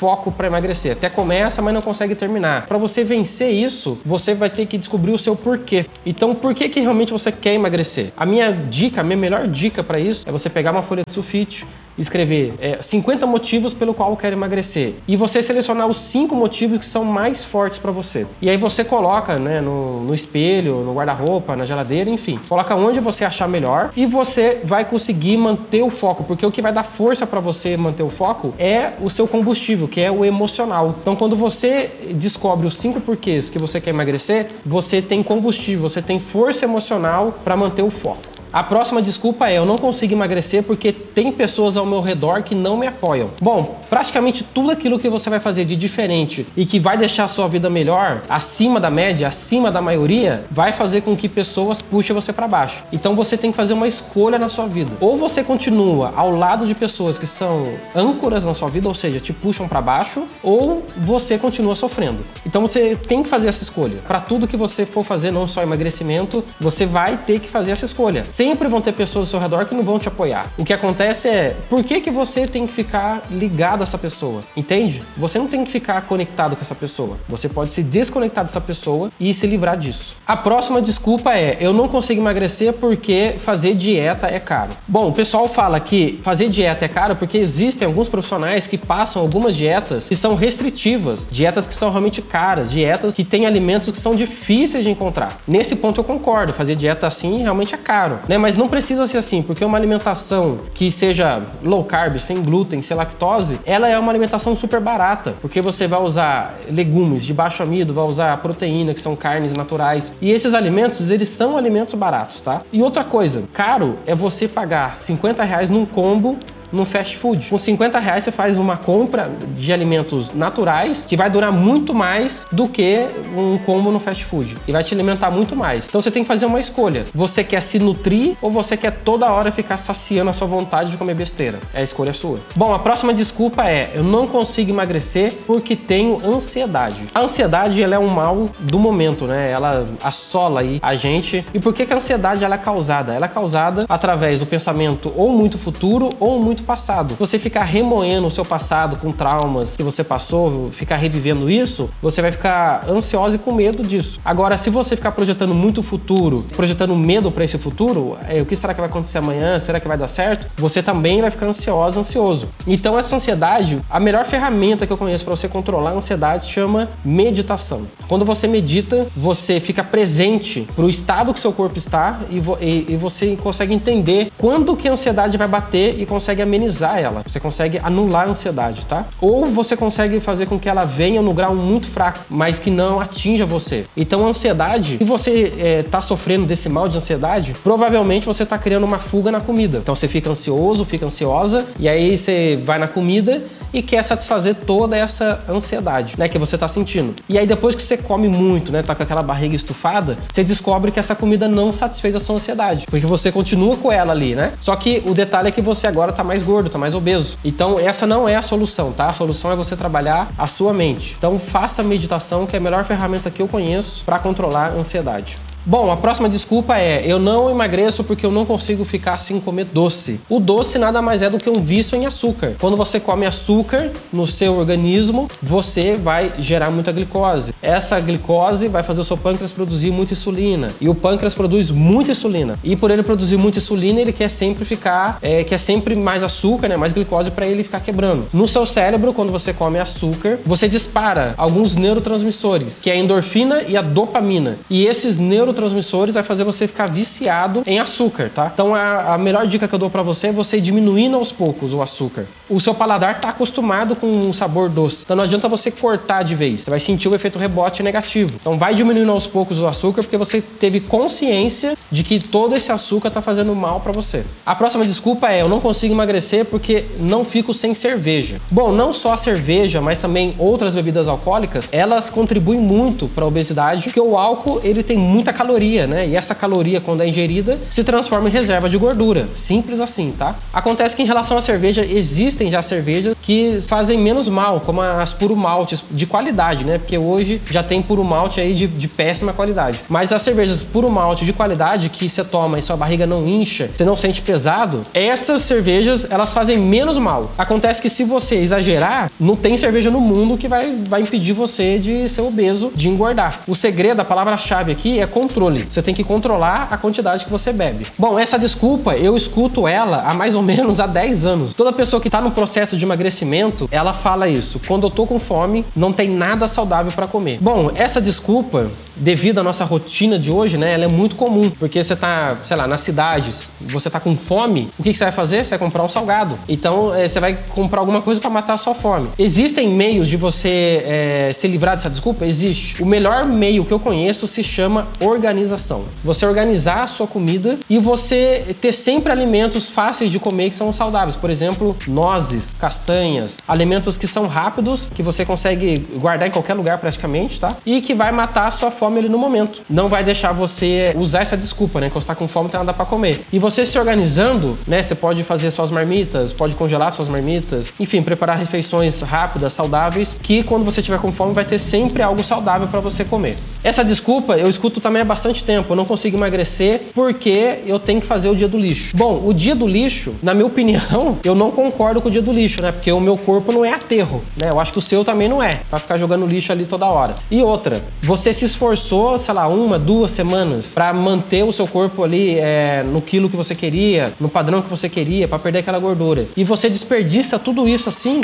foco 0.05 0.31
para 0.31 0.49
emagrecer. 0.49 0.93
Até 0.93 1.09
começa, 1.09 1.63
mas 1.63 1.73
não 1.73 1.81
consegue 1.81 2.15
terminar. 2.15 2.67
Para 2.67 2.77
você 2.77 3.03
vencer 3.03 3.51
isso, 3.51 3.99
você 4.05 4.35
vai 4.35 4.51
ter 4.51 4.67
que 4.67 4.77
descobrir 4.77 5.13
o 5.13 5.19
seu 5.19 5.35
porquê. 5.35 5.87
Então, 6.05 6.35
por 6.35 6.55
que 6.55 6.69
que 6.69 6.79
realmente 6.79 7.11
você 7.11 7.33
quer 7.33 7.55
emagrecer? 7.55 8.13
A 8.15 8.27
minha 8.27 8.53
dica, 8.53 9.01
a 9.01 9.05
minha 9.05 9.17
melhor 9.17 9.49
dica 9.49 9.83
para 9.83 9.99
isso 9.99 10.23
é 10.29 10.31
você 10.31 10.51
pegar 10.51 10.73
uma 10.73 10.83
folha 10.83 11.03
de 11.07 11.15
sulfite, 11.15 11.67
escrever 11.99 12.55
é, 12.61 12.83
50 12.83 13.27
motivos 13.27 13.75
pelo 13.75 13.95
qual 13.95 14.11
eu 14.11 14.17
quero 14.17 14.35
emagrecer 14.35 14.95
e 15.07 15.17
você 15.17 15.43
selecionar 15.43 15.87
os 15.87 15.97
cinco 15.97 16.35
motivos 16.35 16.79
que 16.79 16.85
são 16.85 17.05
mais 17.05 17.45
fortes 17.45 17.79
para 17.79 17.91
você. 17.91 18.27
E 18.41 18.51
aí 18.51 18.57
você 18.57 18.85
coloca 18.85 19.39
né, 19.39 19.61
no, 19.61 20.05
no 20.05 20.15
espelho, 20.15 20.83
no 20.83 20.95
guarda-roupa, 20.95 21.57
na 21.57 21.65
geladeira, 21.65 22.11
enfim, 22.11 22.41
coloca 22.49 22.75
onde 22.75 23.01
você 23.01 23.25
achar 23.25 23.49
melhor 23.49 23.91
e 23.97 24.07
você 24.07 24.61
vai 24.65 24.85
conseguir 24.85 25.37
manter 25.37 25.83
o 25.83 25.91
foco, 25.91 26.25
porque 26.25 26.45
o 26.45 26.51
que 26.51 26.63
vai 26.63 26.73
dar 26.73 26.85
força 26.85 27.27
para 27.27 27.41
você 27.41 27.77
manter 27.77 28.03
o 28.03 28.11
foco 28.11 28.55
é 28.59 28.93
o 29.01 29.11
seu 29.11 29.27
combustível, 29.27 29.89
que 29.89 30.01
é 30.01 30.11
o 30.11 30.25
emocional. 30.25 30.97
Então, 31.01 31.17
quando 31.17 31.37
você 31.37 31.91
descobre 32.15 32.67
os 32.67 32.75
cinco 32.75 33.01
porquês 33.01 33.51
que 33.51 33.59
você 33.59 33.81
quer 33.81 33.91
emagrecer, 33.91 34.49
você 34.65 35.01
tem 35.01 35.23
combustível, 35.23 35.83
você 35.83 36.03
tem 36.03 36.19
força 36.19 36.65
emocional 36.65 37.35
para 37.45 37.57
manter 37.57 37.83
o 37.83 37.91
foco. 37.91 38.34
A 38.55 38.63
próxima 38.63 39.03
desculpa 39.03 39.49
é 39.49 39.59
eu 39.59 39.67
não 39.67 39.77
consigo 39.77 40.13
emagrecer 40.13 40.63
porque 40.63 40.93
tem 40.93 41.33
pessoas 41.33 41.77
ao 41.77 41.85
meu 41.85 42.01
redor 42.01 42.45
que 42.45 42.55
não 42.55 42.77
me 42.77 42.87
apoiam. 42.87 43.31
Bom, 43.43 43.81
praticamente 43.91 44.45
tudo 44.45 44.71
aquilo 44.71 44.97
que 44.97 45.09
você 45.09 45.29
vai 45.29 45.41
fazer 45.41 45.65
de 45.65 45.75
diferente 45.75 46.47
e 46.57 46.65
que 46.65 46.79
vai 46.79 46.97
deixar 46.97 47.25
a 47.25 47.29
sua 47.29 47.49
vida 47.49 47.69
melhor, 47.69 48.23
acima 48.29 48.79
da 48.79 48.89
média, 48.89 49.27
acima 49.27 49.73
da 49.73 49.83
maioria, 49.83 50.45
vai 50.53 50.71
fazer 50.71 51.01
com 51.01 51.17
que 51.17 51.29
pessoas 51.29 51.83
puxem 51.83 52.15
você 52.15 52.33
para 52.33 52.47
baixo. 52.47 52.85
Então 52.93 53.17
você 53.17 53.37
tem 53.37 53.51
que 53.51 53.57
fazer 53.57 53.73
uma 53.73 53.89
escolha 53.89 54.39
na 54.39 54.49
sua 54.49 54.69
vida. 54.69 54.93
Ou 55.01 55.17
você 55.17 55.43
continua 55.43 56.13
ao 56.15 56.31
lado 56.31 56.65
de 56.65 56.77
pessoas 56.77 57.19
que 57.19 57.27
são 57.27 57.75
âncoras 57.93 58.45
na 58.45 58.55
sua 58.55 58.69
vida, 58.69 58.87
ou 58.87 58.95
seja, 58.95 59.19
te 59.19 59.33
puxam 59.33 59.67
para 59.67 59.81
baixo, 59.81 60.29
ou 60.45 60.85
você 60.99 61.37
continua 61.37 61.75
sofrendo. 61.75 62.25
Então 62.47 62.63
você 62.63 62.95
tem 62.95 63.21
que 63.21 63.29
fazer 63.29 63.49
essa 63.49 63.65
escolha. 63.65 63.99
Para 64.07 64.21
tudo 64.21 64.47
que 64.47 64.57
você 64.57 64.87
for 64.87 65.05
fazer, 65.05 65.33
não 65.33 65.45
só 65.45 65.61
emagrecimento, 65.61 66.45
você 66.61 66.87
vai 66.87 67.17
ter 67.17 67.41
que 67.41 67.51
fazer 67.51 67.73
essa 67.73 67.85
escolha 67.85 68.23
sempre 68.45 68.69
vão 68.69 68.83
ter 68.83 68.93
pessoas 68.93 69.25
ao 69.29 69.31
seu 69.31 69.41
redor 69.41 69.65
que 69.65 69.75
não 69.75 69.83
vão 69.83 69.99
te 69.99 70.07
apoiar. 70.07 70.53
O 70.59 70.65
que 70.67 70.73
acontece 70.75 71.29
é, 71.29 71.57
por 71.71 71.83
que, 71.83 71.99
que 72.03 72.11
você 72.11 72.47
tem 72.47 72.67
que 72.67 72.73
ficar 72.75 73.23
ligado 73.31 73.81
a 73.81 73.85
essa 73.85 73.97
pessoa? 73.97 74.43
Entende? 74.55 75.03
Você 75.17 75.39
não 75.39 75.47
tem 75.47 75.65
que 75.65 75.73
ficar 75.73 76.03
conectado 76.03 76.55
com 76.55 76.61
essa 76.61 76.75
pessoa. 76.75 77.17
Você 77.27 77.49
pode 77.49 77.71
se 77.71 77.83
desconectar 77.83 78.45
dessa 78.45 78.61
pessoa 78.61 79.09
e 79.19 79.33
se 79.33 79.47
livrar 79.47 79.79
disso. 79.79 80.13
A 80.27 80.37
próxima 80.37 80.83
desculpa 80.83 81.33
é, 81.33 81.57
eu 81.59 81.73
não 81.73 81.89
consigo 81.89 82.21
emagrecer 82.21 82.75
porque 82.75 83.37
fazer 83.39 83.75
dieta 83.75 84.27
é 84.27 84.39
caro. 84.39 84.73
Bom, 84.87 85.09
o 85.09 85.13
pessoal 85.13 85.49
fala 85.49 85.81
que 85.81 86.19
fazer 86.23 86.51
dieta 86.51 86.85
é 86.85 86.89
caro 86.89 87.17
porque 87.17 87.39
existem 87.39 87.87
alguns 87.87 88.09
profissionais 88.09 88.67
que 88.67 88.77
passam 88.77 89.23
algumas 89.23 89.57
dietas 89.57 90.07
que 90.07 90.17
são 90.17 90.35
restritivas, 90.35 91.27
dietas 91.31 91.67
que 91.67 91.75
são 91.75 91.89
realmente 91.89 92.21
caras, 92.21 92.71
dietas 92.71 93.15
que 93.15 93.25
têm 93.25 93.47
alimentos 93.47 93.91
que 93.91 93.99
são 93.99 94.15
difíceis 94.15 94.85
de 94.85 94.91
encontrar. 94.91 95.39
Nesse 95.49 95.75
ponto 95.75 96.01
eu 96.01 96.05
concordo, 96.05 96.53
fazer 96.53 96.77
dieta 96.77 97.07
assim 97.07 97.39
realmente 97.39 97.75
é 97.75 97.79
caro 97.79 98.19
né? 98.29 98.34
Mas 98.39 98.57
não 98.57 98.69
precisa 98.69 99.07
ser 99.07 99.19
assim, 99.19 99.43
porque 99.43 99.65
uma 99.65 99.79
alimentação 99.79 100.57
que 100.75 100.91
seja 100.91 101.43
low 101.65 101.85
carb, 101.85 102.19
sem 102.19 102.37
glúten, 102.43 102.81
sem 102.81 102.97
lactose, 102.97 103.61
ela 103.65 103.89
é 103.89 103.99
uma 103.99 104.11
alimentação 104.11 104.55
super 104.55 104.81
barata, 104.81 105.35
porque 105.41 105.61
você 105.61 105.87
vai 105.87 106.01
usar 106.01 106.59
legumes 106.71 107.25
de 107.25 107.33
baixo 107.33 107.63
amido, 107.63 107.95
vai 107.95 108.05
usar 108.05 108.37
proteína, 108.39 108.95
que 108.95 109.01
são 109.01 109.17
carnes 109.17 109.53
naturais. 109.53 110.13
E 110.21 110.31
esses 110.31 110.55
alimentos, 110.55 111.11
eles 111.11 111.29
são 111.29 111.57
alimentos 111.57 111.95
baratos, 111.95 112.41
tá? 112.41 112.63
E 112.73 112.83
outra 112.83 113.05
coisa, 113.05 113.45
caro 113.53 113.97
é 114.07 114.15
você 114.15 114.49
pagar 114.49 114.97
50 114.97 115.43
reais 115.45 115.71
num 115.71 115.87
combo 115.87 116.39
no 116.75 116.85
fast 116.85 117.17
food. 117.17 117.49
Com 117.49 117.59
50 117.59 117.99
reais 117.99 118.25
você 118.25 118.33
faz 118.33 118.59
uma 118.59 118.77
compra 118.77 119.31
de 119.57 119.73
alimentos 119.73 120.35
naturais 120.35 121.05
que 121.07 121.17
vai 121.17 121.31
durar 121.31 121.53
muito 121.53 121.95
mais 121.95 122.47
do 122.51 122.69
que 122.69 123.07
um 123.37 123.59
combo 123.59 123.91
no 123.91 124.01
fast 124.01 124.25
food 124.25 124.57
e 124.67 124.73
vai 124.73 124.83
te 124.83 124.95
alimentar 124.95 125.31
muito 125.31 125.55
mais. 125.57 125.87
Então 125.87 126.01
você 126.01 126.11
tem 126.11 126.23
que 126.23 126.29
fazer 126.29 126.47
uma 126.47 126.61
escolha. 126.61 127.05
Você 127.15 127.45
quer 127.45 127.61
se 127.61 127.79
nutrir 127.79 128.37
ou 128.43 128.51
você 128.51 128.77
quer 128.77 128.91
toda 128.91 129.31
hora 129.31 129.53
ficar 129.53 129.77
saciando 129.77 130.31
a 130.31 130.35
sua 130.35 130.47
vontade 130.47 130.91
de 130.91 130.97
comer 130.97 131.15
besteira? 131.15 131.59
É 131.73 131.81
a 131.81 131.85
escolha 131.85 132.13
sua. 132.13 132.39
Bom, 132.57 132.75
a 132.75 132.79
próxima 132.79 133.15
desculpa 133.15 133.65
é 133.65 133.93
eu 133.95 134.03
não 134.03 134.27
consigo 134.27 134.71
emagrecer 134.71 135.35
porque 135.47 135.77
tenho 135.77 136.17
ansiedade. 136.25 137.05
A 137.15 137.23
ansiedade 137.23 137.83
ela 137.83 137.95
é 137.95 137.99
um 137.99 138.09
mal 138.09 138.49
do 138.61 138.79
momento, 138.79 139.27
né? 139.27 139.51
Ela 139.51 139.85
assola 140.03 140.61
aí 140.61 140.79
a 140.83 140.95
gente. 140.95 141.45
E 141.55 141.61
por 141.61 141.73
que, 141.73 141.87
que 141.87 141.93
a 141.93 141.97
ansiedade 141.97 142.43
ela 142.43 142.55
é 142.55 142.59
causada? 142.59 143.15
Ela 143.15 143.27
é 143.27 143.29
causada 143.29 143.85
através 143.89 144.41
do 144.41 144.47
pensamento 144.47 145.13
ou 145.17 145.31
muito 145.31 145.59
futuro 145.59 146.11
ou 146.19 146.41
muito 146.41 146.64
muito 146.65 146.67
passado. 146.67 147.15
Você 147.17 147.39
ficar 147.39 147.65
remoendo 147.65 148.27
o 148.27 148.31
seu 148.31 148.45
passado 148.45 148.97
com 148.97 149.13
traumas 149.13 149.77
que 149.77 149.83
você 149.83 150.03
passou, 150.03 150.71
ficar 150.71 150.97
revivendo 150.97 151.51
isso, 151.51 151.91
você 152.03 152.23
vai 152.23 152.33
ficar 152.33 152.89
ansiosa 152.89 153.37
e 153.37 153.39
com 153.39 153.53
medo 153.53 153.83
disso. 153.83 154.19
Agora, 154.25 154.57
se 154.57 154.71
você 154.71 154.97
ficar 154.97 155.13
projetando 155.13 155.55
muito 155.55 155.83
futuro, 155.83 156.45
projetando 156.57 156.97
medo 156.97 157.31
para 157.31 157.45
esse 157.45 157.59
futuro, 157.59 158.17
é, 158.27 158.41
o 158.41 158.47
que 158.47 158.57
será 158.57 158.73
que 158.73 158.81
vai 158.81 158.89
acontecer 158.89 159.19
amanhã? 159.19 159.59
Será 159.61 159.79
que 159.79 159.87
vai 159.87 159.99
dar 159.99 160.09
certo? 160.09 160.47
Você 160.57 160.83
também 160.83 161.21
vai 161.21 161.31
ficar 161.31 161.47
ansiosa, 161.47 162.01
ansioso. 162.01 162.49
Então, 162.67 162.99
essa 162.99 163.15
ansiedade, 163.15 163.81
a 163.91 164.01
melhor 164.01 164.25
ferramenta 164.25 164.87
que 164.87 164.93
eu 164.93 164.97
conheço 164.97 165.25
para 165.25 165.37
você 165.37 165.47
controlar 165.47 165.91
a 165.91 165.95
ansiedade 165.95 166.51
chama 166.51 166.89
meditação. 167.05 167.87
Quando 168.09 168.25
você 168.25 168.47
medita, 168.47 169.07
você 169.15 169.61
fica 169.61 169.85
presente 169.85 170.67
para 170.75 170.85
o 170.85 170.89
estado 170.89 171.35
que 171.35 171.41
seu 171.41 171.53
corpo 171.53 171.77
está 171.77 172.21
e, 172.31 172.39
e, 172.65 172.93
e 172.93 172.97
você 172.97 173.37
consegue 173.37 173.75
entender 173.75 174.33
quando 174.39 174.77
que 174.77 174.89
a 174.89 174.93
ansiedade 174.93 175.37
vai 175.37 175.49
bater 175.49 176.01
e 176.01 176.07
consegue 176.07 176.43
amenizar 176.45 176.99
ela. 176.99 177.23
Você 177.27 177.41
consegue 177.41 177.81
anular 177.83 178.27
a 178.27 178.31
ansiedade, 178.31 178.87
tá? 178.87 179.07
Ou 179.21 179.47
você 179.47 179.77
consegue 179.77 180.21
fazer 180.21 180.47
com 180.47 180.59
que 180.59 180.69
ela 180.69 180.85
venha 180.85 181.21
no 181.21 181.33
grau 181.33 181.55
muito 181.55 181.87
fraco, 181.87 182.21
mas 182.31 182.59
que 182.59 182.71
não 182.71 183.01
atinja 183.01 183.45
você. 183.45 183.85
Então, 183.97 184.25
a 184.25 184.29
ansiedade, 184.29 184.99
se 184.99 185.05
você 185.05 185.53
é, 185.59 186.01
sofrendo 186.01 186.45
desse 186.45 186.69
mal 186.69 186.87
de 186.87 186.97
ansiedade, 186.97 187.55
provavelmente 187.63 188.27
você 188.27 188.43
está 188.43 188.59
criando 188.59 188.85
uma 188.85 188.99
fuga 188.99 189.31
na 189.31 189.41
comida. 189.41 189.79
Então, 189.79 189.95
você 189.95 190.07
fica 190.07 190.31
ansioso, 190.31 190.85
fica 190.85 191.07
ansiosa, 191.07 191.67
e 191.79 191.89
aí 191.89 192.17
você 192.17 192.61
vai 192.63 192.79
na 192.79 192.89
comida 192.89 193.43
e 193.75 193.83
quer 193.83 194.03
satisfazer 194.05 194.55
toda 194.55 194.97
essa 194.97 195.41
ansiedade, 195.49 196.15
né, 196.17 196.29
que 196.29 196.39
você 196.39 196.55
está 196.55 196.69
sentindo. 196.69 197.15
E 197.29 197.39
aí 197.39 197.47
depois 197.47 197.75
que 197.75 197.83
você 197.83 197.97
come 197.97 198.29
muito, 198.29 198.71
né, 198.71 198.83
tá 198.83 198.95
com 198.95 199.03
aquela 199.03 199.23
barriga 199.23 199.57
estufada, 199.57 200.17
você 200.33 200.45
descobre 200.45 200.91
que 200.91 201.01
essa 201.01 201.15
comida 201.15 201.49
não 201.49 201.73
satisfez 201.73 202.15
a 202.15 202.21
sua 202.21 202.37
ansiedade, 202.37 202.87
porque 202.87 203.05
você 203.05 203.33
continua 203.33 203.77
com 203.77 203.91
ela 203.91 204.13
ali, 204.13 204.35
né? 204.35 204.53
Só 204.61 204.77
que 204.77 205.03
o 205.07 205.15
detalhe 205.15 205.49
é 205.49 205.51
que 205.51 205.61
você 205.61 205.87
agora 205.87 206.13
tá 206.13 206.23
mais 206.23 206.34
gordo, 206.43 206.71
tá 206.71 206.79
mais 206.79 206.95
obeso. 206.95 207.39
Então 207.45 207.77
essa 207.79 208.07
não 208.07 208.29
é 208.29 208.37
a 208.37 208.43
solução, 208.43 208.93
tá? 208.93 209.09
A 209.09 209.13
solução 209.13 209.53
é 209.53 209.57
você 209.57 209.77
trabalhar 209.77 210.33
a 210.37 210.47
sua 210.47 210.73
mente. 210.73 211.15
Então 211.17 211.39
faça 211.39 211.83
meditação, 211.83 212.47
que 212.47 212.57
é 212.57 212.59
a 212.59 212.63
melhor 212.63 212.85
ferramenta 212.85 213.31
que 213.31 213.41
eu 213.43 213.49
conheço 213.49 214.05
para 214.05 214.19
controlar 214.19 214.73
a 214.73 214.75
ansiedade. 214.75 215.37
Bom, 215.67 215.91
a 215.91 215.97
próxima 215.97 216.29
desculpa 216.29 216.77
é: 216.77 217.03
eu 217.07 217.19
não 217.19 217.49
emagreço 217.49 218.05
porque 218.05 218.27
eu 218.27 218.31
não 218.31 218.45
consigo 218.45 218.85
ficar 218.85 219.17
sem 219.19 219.41
comer 219.41 219.65
doce. 219.65 220.21
O 220.29 220.39
doce 220.39 220.79
nada 220.79 221.01
mais 221.01 221.23
é 221.23 221.31
do 221.31 221.39
que 221.39 221.49
um 221.49 221.65
vício 221.65 221.97
em 221.97 222.05
açúcar. 222.05 222.57
Quando 222.61 222.77
você 222.77 223.01
come 223.01 223.25
açúcar 223.25 223.91
no 224.13 224.27
seu 224.27 224.57
organismo, 224.57 225.27
você 225.43 225.97
vai 225.97 226.33
gerar 226.39 226.71
muita 226.71 226.93
glicose. 226.93 227.55
Essa 227.63 227.99
glicose 227.99 228.69
vai 228.69 228.83
fazer 228.83 229.01
o 229.01 229.05
seu 229.05 229.17
pâncreas 229.17 229.53
produzir 229.53 229.91
muita 229.91 230.13
insulina. 230.13 230.69
E 230.83 230.89
o 230.89 230.95
pâncreas 230.95 231.33
produz 231.33 231.71
muita 231.71 232.13
insulina. 232.13 232.59
E 232.63 232.77
por 232.77 232.91
ele 232.91 233.03
produzir 233.03 233.39
muita 233.39 233.59
insulina, 233.59 234.03
ele 234.03 234.13
quer 234.13 234.29
sempre 234.29 234.67
ficar, 234.67 235.19
é, 235.23 235.45
quer 235.45 235.59
sempre 235.59 235.97
mais 235.97 236.23
açúcar, 236.23 236.69
né, 236.69 236.77
mais 236.77 236.93
glicose 236.93 237.31
para 237.31 237.47
ele 237.47 237.65
ficar 237.65 237.81
quebrando. 237.81 238.27
No 238.35 238.47
seu 238.47 238.67
cérebro, 238.67 239.15
quando 239.15 239.33
você 239.33 239.55
come 239.55 239.79
açúcar, 239.79 240.41
você 240.45 240.69
dispara 240.69 241.33
alguns 241.39 241.75
neurotransmissores, 241.75 242.81
que 242.83 242.91
é 242.91 242.93
a 242.93 242.97
endorfina 242.97 243.63
e 243.67 243.79
a 243.79 243.83
dopamina. 243.83 244.59
E 244.69 244.85
esses 244.85 245.19
neurotransmissores 245.19 245.54
neurotransmissores 245.55 246.15
vai 246.15 246.23
fazer 246.23 246.45
você 246.45 246.67
ficar 246.67 246.89
viciado 246.89 247.63
em 247.67 247.79
açúcar, 247.79 248.31
tá? 248.35 248.51
Então 248.53 248.75
a, 248.75 249.15
a 249.15 249.19
melhor 249.19 249.47
dica 249.47 249.67
que 249.67 249.75
eu 249.75 249.79
dou 249.79 249.89
para 249.89 250.03
você 250.03 250.29
é 250.29 250.33
você 250.33 250.59
ir 250.59 250.61
diminuindo 250.61 251.17
aos 251.17 251.33
poucos 251.33 251.73
o 251.73 251.81
açúcar. 251.81 252.27
O 252.49 252.61
seu 252.61 252.75
paladar 252.75 253.21
tá 253.21 253.29
acostumado 253.29 253.97
com 253.97 254.07
um 254.07 254.33
sabor 254.33 254.69
doce, 254.69 255.01
então 255.05 255.17
não 255.17 255.25
adianta 255.25 255.49
você 255.49 255.71
cortar 255.71 256.23
de 256.23 256.35
vez. 256.35 256.61
Você 256.61 256.71
vai 256.71 256.81
sentir 256.81 257.09
o 257.09 257.15
efeito 257.15 257.39
rebote 257.39 257.83
negativo. 257.83 258.33
Então 258.41 258.59
vai 258.59 258.75
diminuindo 258.75 259.11
aos 259.11 259.27
poucos 259.27 259.59
o 259.59 259.67
açúcar 259.67 260.03
porque 260.03 260.17
você 260.17 260.41
teve 260.41 260.81
consciência 260.81 261.77
de 261.91 262.03
que 262.03 262.19
todo 262.19 262.55
esse 262.55 262.71
açúcar 262.73 263.11
tá 263.11 263.23
fazendo 263.23 263.55
mal 263.55 263.81
para 263.81 263.93
você. 263.93 264.25
A 264.45 264.55
próxima 264.55 264.85
desculpa 264.85 265.31
é 265.31 265.43
eu 265.43 265.49
não 265.49 265.61
consigo 265.61 265.95
emagrecer 265.95 266.45
porque 266.45 266.85
não 266.99 267.25
fico 267.25 267.55
sem 267.55 267.75
cerveja. 267.75 268.37
Bom, 268.51 268.73
não 268.73 268.93
só 268.93 269.15
a 269.15 269.17
cerveja, 269.17 269.81
mas 269.81 269.99
também 269.99 270.35
outras 270.39 270.75
bebidas 270.75 271.09
alcoólicas, 271.09 271.69
elas 271.73 272.11
contribuem 272.11 272.61
muito 272.61 273.09
para 273.09 273.25
a 273.25 273.29
obesidade, 273.29 273.85
porque 273.85 274.01
o 274.01 274.17
álcool 274.17 274.61
ele 274.63 274.83
tem 274.83 274.99
muita 274.99 275.33
caloria, 275.45 275.87
né? 275.87 276.09
E 276.09 276.17
essa 276.17 276.35
caloria, 276.35 276.81
quando 276.81 277.03
é 277.03 277.09
ingerida, 277.09 277.57
se 277.71 277.85
transforma 277.85 278.29
em 278.29 278.33
reserva 278.33 278.69
de 278.69 278.79
gordura. 278.79 279.27
Simples 279.37 279.79
assim, 279.79 280.15
tá? 280.19 280.37
Acontece 280.53 280.97
que 280.97 281.03
em 281.03 281.07
relação 281.07 281.37
à 281.37 281.43
cerveja, 281.43 281.85
existem 281.85 282.51
já 282.51 282.63
cervejas 282.63 283.15
que 283.21 283.61
fazem 283.69 283.99
menos 283.99 284.29
mal, 284.29 284.61
como 284.61 284.81
as 284.81 285.13
puro 285.13 285.37
maltes 285.37 285.85
de 285.91 286.07
qualidade, 286.07 286.67
né? 286.67 286.79
Porque 286.79 286.97
hoje 286.97 287.43
já 287.51 287.63
tem 287.63 287.83
puro 287.83 288.05
malte 288.05 288.41
aí 288.41 288.55
de, 288.55 288.67
de 288.67 288.89
péssima 288.89 289.35
qualidade. 289.35 289.81
Mas 289.91 290.13
as 290.13 290.23
cervejas 290.23 290.63
puro 290.63 290.91
malte 290.91 291.27
de 291.27 291.33
qualidade 291.33 291.91
que 291.91 292.09
você 292.09 292.25
toma 292.25 292.59
e 292.59 292.63
sua 292.63 292.77
barriga 292.77 293.07
não 293.07 293.29
incha, 293.29 293.69
você 293.77 293.85
não 293.85 293.97
sente 293.97 294.23
pesado, 294.23 294.87
essas 294.95 295.43
cervejas 295.43 296.07
elas 296.09 296.33
fazem 296.33 296.59
menos 296.59 296.97
mal. 296.97 297.33
Acontece 297.37 297.83
que 297.83 297.91
se 297.91 298.05
você 298.05 298.37
exagerar, 298.37 299.11
não 299.21 299.37
tem 299.37 299.59
cerveja 299.59 299.91
no 299.91 300.01
mundo 300.01 300.39
que 300.39 300.49
vai, 300.49 300.75
vai 300.89 301.03
impedir 301.03 301.33
você 301.33 301.79
de 301.79 302.09
ser 302.09 302.23
obeso, 302.23 302.73
de 302.75 302.89
engordar. 302.89 303.41
O 303.47 303.55
segredo, 303.55 304.01
a 304.01 304.05
palavra-chave 304.05 304.73
aqui 304.73 304.99
é 304.99 305.07
controle 305.07 305.34
controle. 305.35 305.65
Você 305.65 305.83
tem 305.83 305.95
que 305.95 306.05
controlar 306.05 306.69
a 306.71 306.77
quantidade 306.77 307.25
que 307.25 307.31
você 307.31 307.53
bebe. 307.53 307.87
Bom, 307.99 308.19
essa 308.19 308.39
desculpa 308.39 308.95
eu 308.95 309.17
escuto 309.17 309.67
ela 309.67 310.05
há 310.07 310.15
mais 310.15 310.35
ou 310.35 310.43
menos 310.43 310.79
há 310.79 310.87
10 310.87 311.27
anos. 311.27 311.57
Toda 311.57 311.73
pessoa 311.73 312.01
que 312.01 312.09
está 312.09 312.21
no 312.21 312.31
processo 312.31 312.77
de 312.77 312.85
emagrecimento, 312.85 313.69
ela 313.71 313.93
fala 313.93 314.29
isso. 314.29 314.61
Quando 314.67 314.87
eu 314.87 314.91
tô 314.91 315.07
com 315.07 315.19
fome, 315.19 315.65
não 315.75 315.93
tem 315.93 316.09
nada 316.09 316.47
saudável 316.47 316.93
para 316.93 317.09
comer. 317.09 317.39
Bom, 317.41 317.71
essa 317.75 318.01
desculpa, 318.01 318.71
devido 318.95 319.39
à 319.39 319.43
nossa 319.43 319.65
rotina 319.65 320.19
de 320.19 320.31
hoje, 320.31 320.57
né, 320.57 320.75
ela 320.75 320.85
é 320.85 320.89
muito 320.89 321.17
comum, 321.17 321.51
porque 321.51 321.83
você 321.83 321.97
tá, 321.97 322.37
sei 322.45 322.57
lá, 322.57 322.69
nas 322.69 322.83
cidades, 322.83 323.51
você 323.61 323.91
tá 323.91 323.99
com 323.99 324.17
fome, 324.17 324.71
o 324.79 324.83
que, 324.83 324.93
que 324.93 324.99
você 324.99 325.05
vai 325.05 325.13
fazer? 325.13 325.45
Você 325.45 325.51
vai 325.51 325.59
comprar 325.59 325.83
um 325.83 325.89
salgado. 325.89 326.39
Então, 326.49 326.95
é, 326.95 327.09
você 327.09 327.19
vai 327.19 327.39
comprar 327.49 327.81
alguma 327.81 328.03
coisa 328.03 328.21
para 328.21 328.31
matar 328.31 328.55
a 328.55 328.59
sua 328.59 328.75
fome. 328.75 329.09
Existem 329.19 329.71
meios 329.71 330.09
de 330.09 330.17
você 330.17 330.83
é, 330.85 331.31
se 331.35 331.49
livrar 331.49 331.75
dessa 331.75 331.91
desculpa? 331.91 332.25
Existe. 332.27 332.83
O 332.83 332.87
melhor 332.87 333.27
meio 333.27 333.65
que 333.65 333.73
eu 333.73 333.81
conheço 333.81 334.27
se 334.27 334.43
chama 334.43 334.87
organização 335.01 335.24
organização. 335.25 335.85
Você 336.05 336.27
organizar 336.27 336.83
a 336.83 336.87
sua 336.87 337.07
comida 337.07 337.57
e 337.69 337.79
você 337.79 338.55
ter 338.61 338.73
sempre 338.73 339.11
alimentos 339.11 339.69
fáceis 339.69 340.11
de 340.11 340.19
comer 340.19 340.51
que 340.51 340.57
são 340.57 340.73
saudáveis. 340.73 341.17
Por 341.17 341.31
exemplo, 341.31 341.75
nozes, 341.89 342.55
castanhas, 342.59 343.37
alimentos 343.49 343.97
que 343.97 344.07
são 344.07 344.27
rápidos, 344.27 344.87
que 344.95 345.03
você 345.03 345.25
consegue 345.25 345.79
guardar 345.97 346.29
em 346.29 346.31
qualquer 346.31 346.55
lugar 346.55 346.79
praticamente, 346.79 347.41
tá? 347.41 347.57
E 347.65 347.81
que 347.81 347.95
vai 347.95 348.13
matar 348.13 348.49
a 348.49 348.51
sua 348.51 348.71
fome 348.71 348.99
ali 348.99 349.09
no 349.09 349.19
momento. 349.19 349.63
Não 349.71 349.89
vai 349.89 350.05
deixar 350.05 350.33
você 350.33 350.93
usar 350.97 351.23
essa 351.23 351.37
desculpa, 351.37 351.81
né? 351.81 351.89
Que 351.89 351.95
você 351.95 352.07
tá 352.07 352.15
com 352.15 352.29
fome, 352.29 352.45
não 352.45 352.51
tem 352.51 352.61
nada 352.61 352.75
para 352.75 352.85
comer. 352.85 353.21
E 353.33 353.39
você 353.39 353.65
se 353.65 353.79
organizando, 353.79 354.53
né? 354.67 354.83
Você 354.83 354.95
pode 354.95 355.23
fazer 355.25 355.51
suas 355.51 355.71
marmitas, 355.71 356.33
pode 356.33 356.55
congelar 356.55 356.93
suas 356.93 357.09
marmitas, 357.09 357.69
enfim, 357.81 358.03
preparar 358.03 358.37
refeições 358.37 359.01
rápidas, 359.01 359.53
saudáveis, 359.53 360.15
que 360.23 360.43
quando 360.43 360.65
você 360.65 360.83
tiver 360.83 360.99
com 360.99 361.13
fome 361.13 361.33
vai 361.33 361.45
ter 361.45 361.59
sempre 361.59 362.03
algo 362.03 362.23
saudável 362.23 362.69
para 362.69 362.81
você 362.81 363.05
comer. 363.05 363.37
Essa 363.63 363.83
desculpa 363.85 364.35
eu 364.37 364.49
escuto 364.49 364.81
também 364.81 365.03
há 365.03 365.05
bastante 365.15 365.45
tempo. 365.45 365.73
Eu 365.73 365.77
não 365.77 365.85
consigo 365.85 366.17
emagrecer 366.17 366.81
porque 366.93 367.61
eu 367.65 367.79
tenho 367.79 368.01
que 368.01 368.07
fazer 368.07 368.29
o 368.29 368.35
dia 368.35 368.49
do 368.49 368.59
lixo. 368.59 368.97
Bom, 368.97 369.23
o 369.25 369.33
dia 369.33 369.55
do 369.55 369.67
lixo, 369.67 370.11
na 370.21 370.35
minha 370.35 370.47
opinião, 370.55 371.19
eu 371.23 371.35
não 371.37 371.53
concordo 371.53 372.01
com 372.01 372.09
o 372.09 372.11
dia 372.11 372.21
do 372.21 372.33
lixo, 372.33 372.61
né? 372.61 372.73
Porque 372.73 372.91
o 372.91 373.01
meu 373.01 373.17
corpo 373.17 373.53
não 373.53 373.65
é 373.65 373.73
aterro, 373.73 374.23
né? 374.37 374.51
Eu 374.51 374.59
acho 374.59 374.73
que 374.73 374.79
o 374.79 374.83
seu 374.83 375.05
também 375.05 375.29
não 375.29 375.41
é, 375.41 375.61
pra 375.71 375.79
ficar 375.79 375.97
jogando 375.99 376.27
lixo 376.27 376.51
ali 376.51 376.65
toda 376.65 376.87
hora. 376.87 377.15
E 377.31 377.41
outra, 377.43 377.85
você 378.03 378.33
se 378.33 378.45
esforçou, 378.45 379.17
sei 379.17 379.33
lá, 379.33 379.49
uma, 379.49 379.79
duas 379.79 380.11
semanas 380.11 380.67
para 380.75 380.93
manter 380.93 381.45
o 381.45 381.53
seu 381.53 381.67
corpo 381.67 382.03
ali 382.03 382.37
é, 382.37 382.83
no 382.83 383.01
quilo 383.01 383.31
que 383.31 383.37
você 383.37 383.55
queria, 383.55 384.13
no 384.19 384.29
padrão 384.29 384.63
que 384.63 384.69
você 384.69 384.89
queria, 384.89 385.29
para 385.29 385.39
perder 385.39 385.61
aquela 385.61 385.79
gordura. 385.79 386.27
E 386.37 386.43
você 386.43 386.69
desperdiça 386.69 387.39
tudo 387.39 387.69
isso 387.69 387.89
assim 387.89 388.21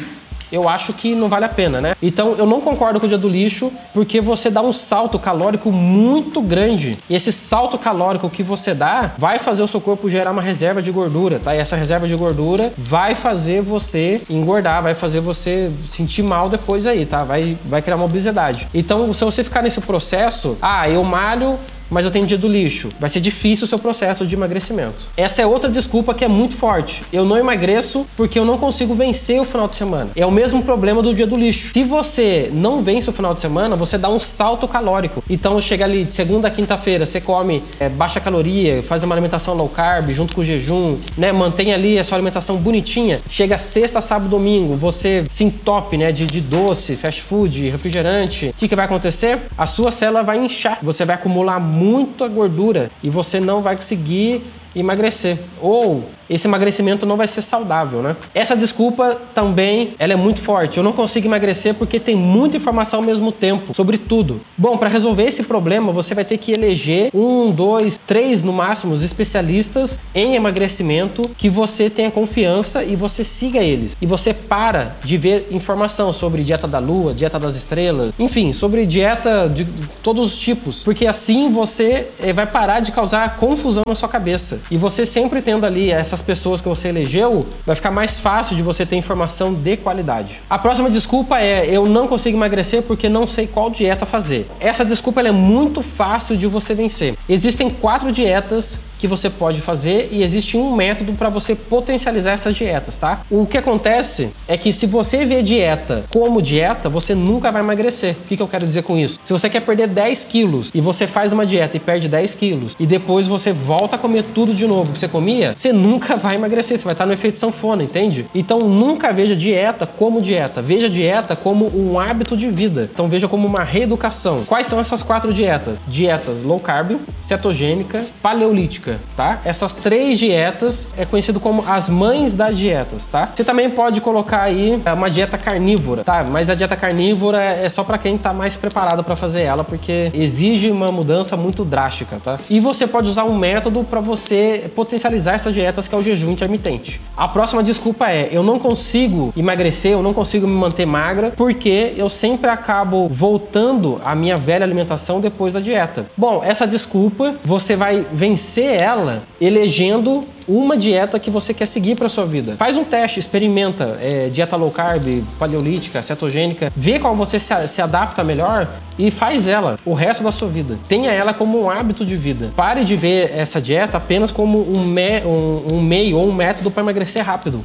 eu 0.51 0.69
acho 0.69 0.93
que 0.93 1.15
não 1.15 1.29
vale 1.29 1.45
a 1.45 1.49
pena, 1.49 1.81
né? 1.81 1.97
Então 2.03 2.35
eu 2.37 2.47
não 2.47 2.61
concordo 2.61 2.99
com 3.01 3.07
o 3.07 3.09
dia 3.09 3.19
do 3.19 3.29
lixo, 3.29 3.73
porque 3.93 4.21
você 4.21 4.51
dá 4.51 4.63
um 4.63 4.73
salto 4.73 5.19
calórico 5.19 5.73
muito 5.73 6.41
grande. 6.41 6.99
E 7.09 7.15
esse 7.15 7.33
salto 7.33 7.79
calórico 7.79 8.29
que 8.29 8.43
você 8.43 8.75
dá 8.75 9.13
vai 9.19 9.39
fazer 9.39 9.63
o 9.63 9.69
seu 9.69 9.81
corpo 9.81 10.11
gerar 10.11 10.31
uma 10.31 10.43
reserva 10.43 10.83
de 10.83 10.91
gordura, 10.91 11.39
tá? 11.39 11.55
E 11.55 11.59
essa 11.59 11.77
reserva 11.77 12.07
de 12.07 12.15
gordura 12.15 12.73
vai 12.77 13.15
fazer 13.15 13.63
você 13.63 14.21
engordar, 14.29 14.83
vai 14.83 14.95
fazer 14.95 15.21
você 15.21 15.71
sentir 15.89 16.23
mal 16.23 16.49
depois 16.49 16.87
aí, 16.87 17.07
tá? 17.07 17.25
Vai, 17.25 17.57
vai 17.65 17.83
criar 17.83 17.97
uma 17.97 18.05
obesidade. 18.05 18.69
Então, 18.73 19.13
se 19.13 19.25
você 19.25 19.45
ficar 19.45 19.63
nesse 19.63 19.81
processo, 19.81 20.57
ah, 20.61 20.89
eu 20.89 21.03
malho 21.05 21.59
mas 21.91 22.05
eu 22.05 22.11
tenho 22.11 22.27
dia 22.27 22.39
do 22.39 22.49
lixo. 22.49 22.89
Vai 22.99 23.11
ser 23.11 23.21
difícil 23.21 23.65
o 23.65 23.69
seu 23.69 23.79
processo 23.79 24.27
de 24.27 24.35
emagrecimento. 24.35 25.07
Essa 25.17 25.43
é 25.43 25.47
outra 25.47 25.71
desculpa 25.71 26.15
que 26.15 26.25
é 26.25 26.29
muito 26.29 26.57
forte. 26.57 27.03
Eu 27.13 27.25
não 27.25 27.37
emagreço 27.37 28.07
porque 28.17 28.39
eu 28.39 28.45
não 28.45 28.59
consigo 28.59 28.95
vencer 28.95 29.41
o 29.41 29.45
final 29.45 29.69
de 29.69 29.75
semana. 29.75 30.11
É 30.15 30.25
o 30.25 30.31
mesmo 30.31 30.63
problema 30.63 31.03
do 31.03 31.15
dia 31.15 31.27
do 31.27 31.37
lixo. 31.37 31.73
Se 31.73 31.83
você 31.83 32.51
não 32.53 32.83
vence 32.83 33.11
o 33.11 33.13
final 33.13 33.35
de 33.35 33.41
semana, 33.41 33.77
você 33.77 33.99
dá 33.99 34.09
um 34.09 34.19
salto 34.19 34.67
calórico. 34.69 35.23
Então 35.29 35.61
chega 35.61 35.85
ali 35.85 36.05
de 36.05 36.13
segunda 36.13 36.49
a 36.49 36.51
quinta-feira, 36.51 37.07
você 37.07 37.21
come 37.21 37.63
é, 37.79 37.89
baixa 37.89 38.21
caloria, 38.21 38.83
faz 38.83 39.03
uma 39.03 39.15
alimentação 39.15 39.55
low 39.55 39.69
carb 39.69 40.11
junto 40.11 40.35
com 40.35 40.41
o 40.41 40.45
jejum, 40.45 40.99
né? 41.17 41.33
Mantém 41.33 41.73
ali 41.73 41.99
a 41.99 42.05
sua 42.05 42.17
alimentação 42.17 42.57
bonitinha. 42.57 43.21
Chega 43.29 43.59
sexta, 43.59 44.01
sábado, 44.01 44.31
domingo, 44.31 44.77
você 44.77 45.25
se 45.31 45.45
entope, 45.45 45.97
né? 45.97 46.13
De, 46.13 46.27
de 46.27 46.41
doce, 46.41 46.97
fast 46.97 47.23
food, 47.23 47.71
refrigerante. 47.71 48.49
O 48.49 48.55
que, 48.55 48.69
que 48.69 48.77
vai 48.77 48.85
acontecer? 48.85 49.39
A 49.57 49.67
sua 49.67 49.91
célula 49.91 50.23
vai 50.23 50.39
inchar. 50.39 50.79
Você 50.83 51.05
vai 51.05 51.17
acumular 51.17 51.61
muita 51.81 52.29
gordura 52.29 52.91
e 53.03 53.09
você 53.09 53.41
não 53.41 53.63
vai 53.63 53.75
conseguir 53.75 54.45
emagrecer. 54.75 55.39
Ou 55.61 56.05
esse 56.29 56.47
emagrecimento 56.47 57.05
não 57.05 57.17
vai 57.17 57.27
ser 57.27 57.43
saudável, 57.43 58.03
né? 58.03 58.17
Essa 58.35 58.57
desculpa 58.57 59.21
também, 59.35 59.95
ela 59.99 60.13
é 60.13 60.17
muito 60.17 60.41
forte. 60.41 60.79
Eu 60.79 60.85
não 60.85 60.93
consigo 60.93 61.27
emagrecer 61.27 61.75
porque 61.75 61.99
tem 61.99 62.17
muita 62.17 62.57
informação 62.57 63.01
ao 63.01 63.07
mesmo 63.07 63.33
tempo 63.33 63.75
sobre 63.75 63.99
tudo. 63.99 64.41
Bom, 64.57 64.77
para 64.77 64.89
resolver 64.89 65.25
esse 65.25 65.43
problema, 65.43 65.93
você 65.93 66.15
vai 66.15 66.25
ter 66.25 66.39
que 66.39 66.53
eleger 66.53 67.11
um, 67.13 67.51
dois, 67.51 67.99
três 68.07 68.43
no 68.43 68.53
máximo 68.53 68.95
especialistas 69.03 70.01
em 70.15 70.35
emagrecimento 70.35 71.23
que 71.37 71.49
você 71.49 71.89
tenha 71.89 72.11
confiança 72.11 72.85
e 72.85 72.97
você 72.97 73.25
siga 73.25 73.61
eles. 73.61 73.97
E 74.01 74.07
você 74.07 74.33
para 74.33 74.97
de 75.03 75.17
ver 75.17 75.49
informação 75.51 76.13
sobre 76.13 76.43
dieta 76.43 76.67
da 76.67 76.79
lua, 76.79 77.15
dieta 77.15 77.39
das 77.39 77.55
estrelas, 77.55 78.13
enfim, 78.19 78.53
sobre 78.53 78.87
dieta 78.87 79.49
de 79.49 79.67
todos 80.03 80.33
os 80.33 80.39
tipos, 80.39 80.83
porque 80.83 81.07
assim 81.07 81.51
você 81.51 82.09
eh, 82.21 82.33
vai 82.33 82.47
parar 82.47 82.81
de 82.81 82.93
causar 82.93 83.37
confusão 83.37 83.83
na 83.87 83.95
sua 83.95 84.09
cabeça. 84.09 84.60
E 84.71 84.77
você 84.77 85.05
sempre 85.05 85.43
tendo 85.43 85.67
ali 85.67 85.91
essas 85.91 86.21
as 86.21 86.23
pessoas 86.23 86.61
que 86.61 86.69
você 86.69 86.89
elegeu, 86.89 87.47
vai 87.65 87.75
ficar 87.75 87.91
mais 87.91 88.21
fácil 88.21 88.55
de 88.55 88.63
você 88.63 88.85
ter 88.85 88.97
informação 88.97 89.55
de 89.55 89.77
qualidade. 89.77 90.43
A 90.49 90.59
próxima 90.59 90.91
desculpa 90.91 91.41
é 91.41 91.67
eu 91.67 91.87
não 91.87 92.07
consigo 92.07 92.37
emagrecer 92.37 92.83
porque 92.83 93.09
não 93.09 93.27
sei 93.27 93.47
qual 93.47 93.71
dieta 93.71 94.05
fazer. 94.05 94.47
Essa 94.61 94.85
desculpa 94.85 95.23
é 95.23 95.33
muito 95.33 95.83
fácil 95.83 96.37
de 96.37 96.47
você 96.47 96.75
vencer. 96.75 97.17
Existem 97.29 97.71
quatro 97.71 98.13
dietas 98.13 98.79
que 99.01 99.07
você 99.07 99.31
pode 99.31 99.61
fazer 99.63 100.09
e 100.13 100.23
existe 100.23 100.57
um 100.57 100.77
método 100.77 101.15
para 101.15 101.31
você 101.31 101.57
potencializar 101.57 102.33
essas 102.33 102.55
dietas, 102.55 102.99
tá? 102.99 103.23
O 103.31 103.47
que 103.47 103.57
acontece 103.57 104.29
é 104.47 104.59
que 104.59 104.73
se 104.73 104.87
você 104.87 105.25
vê 105.25 105.43
dieta 105.43 106.05
como 106.11 106.43
dieta, 106.43 106.89
você 106.89 107.15
nunca 107.15 107.51
vai 107.51 107.63
emagrecer. 107.63 108.13
O 108.13 108.27
que, 108.27 108.37
que 108.37 108.43
eu 108.43 108.49
quero 108.49 108.67
dizer 108.67 108.83
com 108.83 108.99
isso? 108.99 109.19
Se 109.25 109.33
você 109.33 109.49
quer 109.49 109.61
perder 109.61 109.89
10 109.89 110.25
quilos 110.25 110.71
e 110.75 110.81
você 110.81 111.07
faz 111.07 111.33
uma 111.33 111.47
dieta 111.47 111.79
e 111.79 111.81
perde 111.81 112.09
10 112.09 112.35
quilos 112.35 112.77
e 112.79 112.87
depois 112.87 113.27
você 113.27 113.53
volta 113.53 113.97
a 113.97 113.99
comer 113.99 114.25
tudo 114.35 114.55
de 114.55 114.67
novo 114.67 114.93
que 114.93 114.99
você 114.99 115.09
comia, 115.09 115.55
você 115.57 115.73
nunca 115.73 116.17
vai 116.17 116.35
emagrecer, 116.35 116.79
você 116.79 116.85
vai 116.85 116.93
estar 116.93 117.07
no 117.07 117.13
efeito 117.15 117.39
sanfona, 117.39 117.83
entende? 117.83 118.27
Então 118.35 118.61
nunca 118.61 119.13
veja 119.13 119.35
dieta 119.35 119.87
como 119.87 120.21
dieta, 120.21 120.61
veja 120.61 120.91
dieta 120.91 121.35
como 121.35 121.67
um 121.75 121.99
hábito 121.99 122.37
de 122.37 122.51
vida. 122.51 122.89
Então 122.93 123.09
veja 123.09 123.27
como 123.27 123.47
uma 123.47 123.65
reeducação. 123.65 124.45
Quais 124.45 124.67
são 124.67 124.79
essas 124.79 125.03
quatro 125.03 125.33
dietas? 125.33 125.81
Dietas 125.87 126.43
low 126.43 126.61
carb, 126.61 126.99
cetogênica, 127.23 128.05
paleolítica 128.21 128.90
tá? 129.17 129.41
Essas 129.45 129.75
três 129.75 130.19
dietas 130.19 130.89
é 130.97 131.05
conhecido 131.05 131.41
como 131.41 131.65
as 131.67 131.89
mães 131.89 132.37
das 132.37 132.57
dietas, 132.57 133.07
tá? 133.07 133.31
Você 133.35 133.45
também 133.45 133.71
pode 133.71 134.01
colocar 134.01 134.43
aí 134.43 134.81
é, 134.85 134.93
uma 134.93 135.11
dieta 135.11 135.37
carnívora, 135.39 136.05
tá? 136.05 136.25
Mas 136.25 136.51
a 136.51 136.55
dieta 136.55 136.77
carnívora 136.77 137.43
é 137.43 137.69
só 137.69 137.85
para 137.85 137.99
quem 137.99 138.17
tá 138.17 138.33
mais 138.33 138.57
preparado 138.57 139.05
para 139.05 139.17
fazer 139.17 139.43
ela, 139.43 139.65
porque 139.65 140.11
exige 140.15 140.71
uma 140.71 140.91
mudança 140.91 141.37
muito 141.37 141.65
drástica, 141.65 142.21
tá? 142.23 142.39
E 142.49 142.61
você 142.61 142.87
pode 142.87 143.09
usar 143.09 143.25
um 143.25 143.37
método 143.37 143.85
para 143.85 144.01
você 144.01 144.71
potencializar 144.75 145.35
essas 145.35 145.55
dietas 145.55 145.87
que 145.87 145.95
é 145.95 145.99
o 145.99 146.03
jejum 146.03 146.31
intermitente. 146.31 147.01
A 147.17 147.29
próxima 147.29 147.63
desculpa 147.63 148.11
é: 148.11 148.29
eu 148.33 148.43
não 148.43 148.59
consigo 148.59 149.33
emagrecer, 149.37 149.93
eu 149.93 150.03
não 150.03 150.15
consigo 150.15 150.47
me 150.47 150.55
manter 150.55 150.87
magra 150.87 151.33
porque 151.37 151.95
eu 151.97 152.09
sempre 152.09 152.51
acabo 152.51 153.09
voltando 153.09 154.01
à 154.05 154.15
minha 154.15 154.37
velha 154.37 154.65
alimentação 154.65 155.21
depois 155.21 155.55
da 155.55 155.61
dieta. 155.61 156.07
Bom, 156.17 156.43
essa 156.45 156.67
desculpa 156.67 157.35
você 157.45 157.77
vai 157.77 158.07
vencer 158.13 158.80
ela 158.81 159.23
elegendo 159.41 160.25
uma 160.49 160.77
dieta 160.77 161.19
que 161.19 161.31
você 161.31 161.55
quer 161.55 161.67
seguir 161.67 161.95
para 161.95 162.09
sua 162.09 162.27
vida. 162.27 162.57
Faz 162.57 162.77
um 162.77 162.85
teste, 162.85 163.21
experimenta 163.21 163.99
é, 164.01 164.29
dieta 164.29 164.57
low 164.57 164.71
carb, 164.71 165.23
paleolítica, 165.39 166.03
cetogênica, 166.03 166.73
vê 166.75 166.99
qual 166.99 167.15
você 167.15 167.39
se, 167.39 167.69
se, 167.69 167.81
adapta 167.81 168.25
melhor 168.25 168.69
e 168.99 169.11
faz 169.11 169.47
ela 169.47 169.79
o 169.85 169.95
resto 169.95 170.25
da 170.25 170.33
sua 170.33 170.49
vida. 170.49 170.79
Tenha 170.89 171.11
ela 171.13 171.33
como 171.33 171.63
um 171.63 171.71
hábito 171.71 172.05
de 172.05 172.17
vida. 172.17 172.51
Pare 172.57 172.85
de 172.85 172.97
ver 172.97 173.31
essa 173.37 173.61
dieta 173.61 173.97
apenas 173.97 174.33
como 174.33 174.61
um, 174.61 174.85
me, 174.85 175.21
um, 175.21 175.75
um 175.75 175.83
meio 175.83 176.17
ou 176.17 176.29
um 176.29 176.33
método 176.33 176.71
para 176.71 176.83
emagrecer 176.83 177.25
rápido. 177.25 177.65